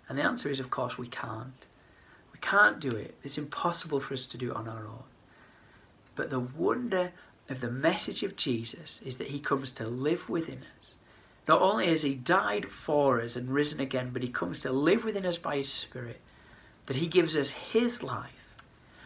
And 0.09 0.19
the 0.19 0.23
answer 0.23 0.51
is, 0.51 0.61
of 0.61 0.71
course, 0.71 0.97
we 0.97 1.09
can't. 1.09 1.67
We 2.33 2.39
can't 2.41 2.81
do 2.81 2.91
it. 2.91 3.17
It's 3.23 3.39
impossible 3.39 4.01
for 4.01 4.15
us 4.15 4.27
to 4.29 4.39
do 4.39 4.51
it 4.51 4.57
on 4.57 4.69
our 4.69 4.87
own. 4.87 5.05
But 6.15 6.31
the 6.31 6.41
wonder 6.41 7.13
of 7.49 7.61
the 7.61 7.71
message 7.71 8.23
of 8.23 8.37
Jesus 8.37 9.01
is 9.05 9.19
that 9.19 9.29
he 9.29 9.41
comes 9.41 9.73
to 9.73 9.87
live 9.87 10.31
within 10.31 10.63
us 10.81 10.95
not 11.47 11.61
only 11.61 11.87
has 11.89 12.03
he 12.03 12.15
died 12.15 12.71
for 12.71 13.21
us 13.21 13.37
and 13.37 13.51
risen 13.51 13.81
again, 13.81 14.11
but 14.13 14.23
he 14.23 14.29
comes 14.29 14.61
to 14.61 14.73
live 14.73 15.05
within 15.05 15.27
us 15.27 15.37
by 15.37 15.57
his 15.57 15.71
Spirit, 15.71 16.21
that 16.87 16.97
he 16.97 17.07
gives 17.07 17.37
us 17.37 17.51
his 17.51 18.03
life. 18.03 18.31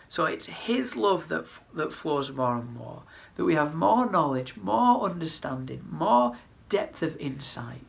So 0.08 0.24
it's 0.24 0.46
his 0.46 0.96
love 0.96 1.28
that, 1.28 1.44
that 1.74 1.92
flows 1.92 2.32
more 2.32 2.56
and 2.56 2.74
more, 2.74 3.02
that 3.36 3.44
we 3.44 3.54
have 3.54 3.74
more 3.74 4.10
knowledge, 4.10 4.56
more 4.56 5.02
understanding, 5.02 5.84
more 5.90 6.36
depth 6.68 7.02
of 7.02 7.16
insight, 7.18 7.84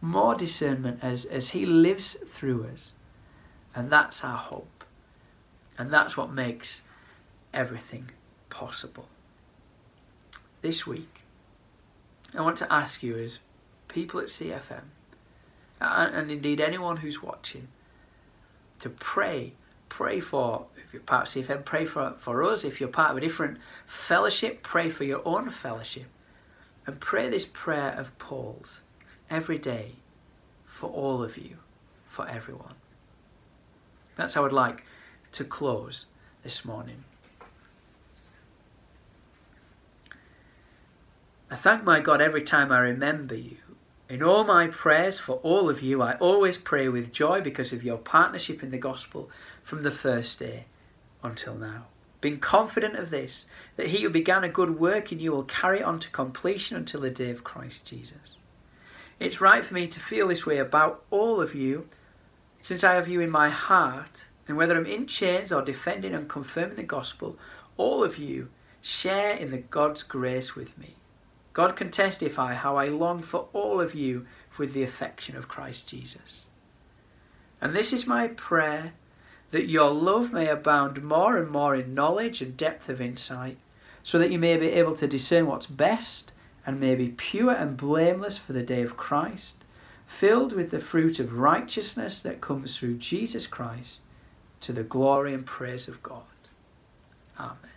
more 0.00 0.34
discernment 0.34 1.00
as, 1.02 1.24
as 1.24 1.50
he 1.50 1.64
lives 1.64 2.16
through 2.26 2.68
us. 2.72 2.92
And 3.74 3.90
that's 3.90 4.22
our 4.22 4.36
hope. 4.36 4.84
And 5.78 5.90
that's 5.90 6.16
what 6.16 6.32
makes 6.32 6.82
everything 7.52 8.10
possible. 8.50 9.08
This 10.60 10.86
week, 10.86 11.22
I 12.34 12.40
want 12.40 12.58
to 12.58 12.72
ask 12.72 13.02
you 13.02 13.16
as 13.16 13.38
people 13.88 14.20
at 14.20 14.26
CFM, 14.26 14.82
and, 15.80 16.14
and 16.14 16.30
indeed 16.30 16.60
anyone 16.60 16.98
who's 16.98 17.22
watching, 17.22 17.68
to 18.80 18.90
pray. 18.90 19.52
Pray 19.96 20.18
for, 20.18 20.66
if 20.76 20.92
you're 20.92 21.02
part 21.02 21.28
of 21.28 21.46
CFM, 21.46 21.64
pray 21.64 21.84
for, 21.84 22.14
for 22.18 22.42
us. 22.42 22.64
If 22.64 22.80
you're 22.80 22.88
part 22.88 23.12
of 23.12 23.16
a 23.16 23.20
different 23.20 23.58
fellowship, 23.86 24.64
pray 24.64 24.90
for 24.90 25.04
your 25.04 25.22
own 25.24 25.50
fellowship. 25.50 26.06
And 26.84 26.98
pray 26.98 27.28
this 27.28 27.46
prayer 27.46 27.94
of 27.96 28.18
Paul's 28.18 28.80
every 29.30 29.56
day 29.56 29.92
for 30.64 30.90
all 30.90 31.22
of 31.22 31.38
you, 31.38 31.58
for 32.06 32.28
everyone. 32.28 32.74
That's 34.16 34.34
how 34.34 34.44
I'd 34.44 34.50
like 34.50 34.82
to 35.30 35.44
close 35.44 36.06
this 36.42 36.64
morning. 36.64 37.04
I 41.48 41.54
thank 41.54 41.84
my 41.84 42.00
God 42.00 42.20
every 42.20 42.42
time 42.42 42.72
I 42.72 42.80
remember 42.80 43.36
you. 43.36 43.58
In 44.08 44.24
all 44.24 44.42
my 44.42 44.66
prayers 44.66 45.20
for 45.20 45.36
all 45.36 45.70
of 45.70 45.82
you, 45.82 46.02
I 46.02 46.14
always 46.16 46.58
pray 46.58 46.88
with 46.88 47.12
joy 47.12 47.40
because 47.40 47.72
of 47.72 47.84
your 47.84 47.96
partnership 47.96 48.62
in 48.62 48.70
the 48.70 48.76
gospel 48.76 49.30
from 49.64 49.82
the 49.82 49.90
first 49.90 50.38
day 50.38 50.66
until 51.22 51.56
now. 51.56 51.86
Being 52.20 52.38
confident 52.38 52.96
of 52.96 53.10
this, 53.10 53.46
that 53.76 53.88
he 53.88 54.02
who 54.02 54.10
began 54.10 54.44
a 54.44 54.48
good 54.48 54.78
work 54.78 55.10
in 55.10 55.18
you 55.18 55.32
will 55.32 55.42
carry 55.42 55.80
it 55.80 55.84
on 55.84 55.98
to 55.98 56.10
completion 56.10 56.76
until 56.76 57.00
the 57.00 57.10
day 57.10 57.30
of 57.30 57.44
Christ 57.44 57.84
Jesus. 57.84 58.36
It's 59.18 59.40
right 59.40 59.64
for 59.64 59.74
me 59.74 59.88
to 59.88 60.00
feel 60.00 60.28
this 60.28 60.46
way 60.46 60.58
about 60.58 61.02
all 61.10 61.40
of 61.40 61.54
you, 61.54 61.88
since 62.60 62.84
I 62.84 62.94
have 62.94 63.08
you 63.08 63.20
in 63.20 63.30
my 63.30 63.48
heart, 63.48 64.26
and 64.46 64.56
whether 64.56 64.76
I'm 64.76 64.86
in 64.86 65.06
chains 65.06 65.52
or 65.52 65.62
defending 65.62 66.14
and 66.14 66.28
confirming 66.28 66.76
the 66.76 66.82
gospel, 66.82 67.38
all 67.76 68.04
of 68.04 68.18
you 68.18 68.48
share 68.82 69.34
in 69.34 69.50
the 69.50 69.58
God's 69.58 70.02
grace 70.02 70.54
with 70.54 70.76
me. 70.78 70.96
God 71.54 71.76
can 71.76 71.90
testify 71.90 72.54
how 72.54 72.76
I 72.76 72.88
long 72.88 73.20
for 73.20 73.48
all 73.52 73.80
of 73.80 73.94
you 73.94 74.26
with 74.58 74.72
the 74.72 74.82
affection 74.82 75.36
of 75.36 75.48
Christ 75.48 75.88
Jesus. 75.88 76.46
And 77.60 77.72
this 77.72 77.92
is 77.92 78.06
my 78.06 78.28
prayer 78.28 78.92
that 79.54 79.70
your 79.70 79.92
love 79.92 80.32
may 80.32 80.48
abound 80.48 81.00
more 81.04 81.36
and 81.36 81.48
more 81.48 81.76
in 81.76 81.94
knowledge 81.94 82.42
and 82.42 82.56
depth 82.56 82.88
of 82.88 83.00
insight, 83.00 83.56
so 84.02 84.18
that 84.18 84.32
you 84.32 84.38
may 84.38 84.56
be 84.56 84.66
able 84.66 84.96
to 84.96 85.06
discern 85.06 85.46
what's 85.46 85.68
best 85.68 86.32
and 86.66 86.80
may 86.80 86.96
be 86.96 87.10
pure 87.10 87.52
and 87.52 87.76
blameless 87.76 88.36
for 88.36 88.52
the 88.52 88.64
day 88.64 88.82
of 88.82 88.96
Christ, 88.96 89.64
filled 90.06 90.52
with 90.52 90.72
the 90.72 90.80
fruit 90.80 91.20
of 91.20 91.38
righteousness 91.38 92.20
that 92.20 92.40
comes 92.40 92.76
through 92.76 92.96
Jesus 92.96 93.46
Christ, 93.46 94.00
to 94.60 94.72
the 94.72 94.82
glory 94.82 95.32
and 95.32 95.46
praise 95.46 95.86
of 95.86 96.02
God. 96.02 96.22
Amen. 97.38 97.73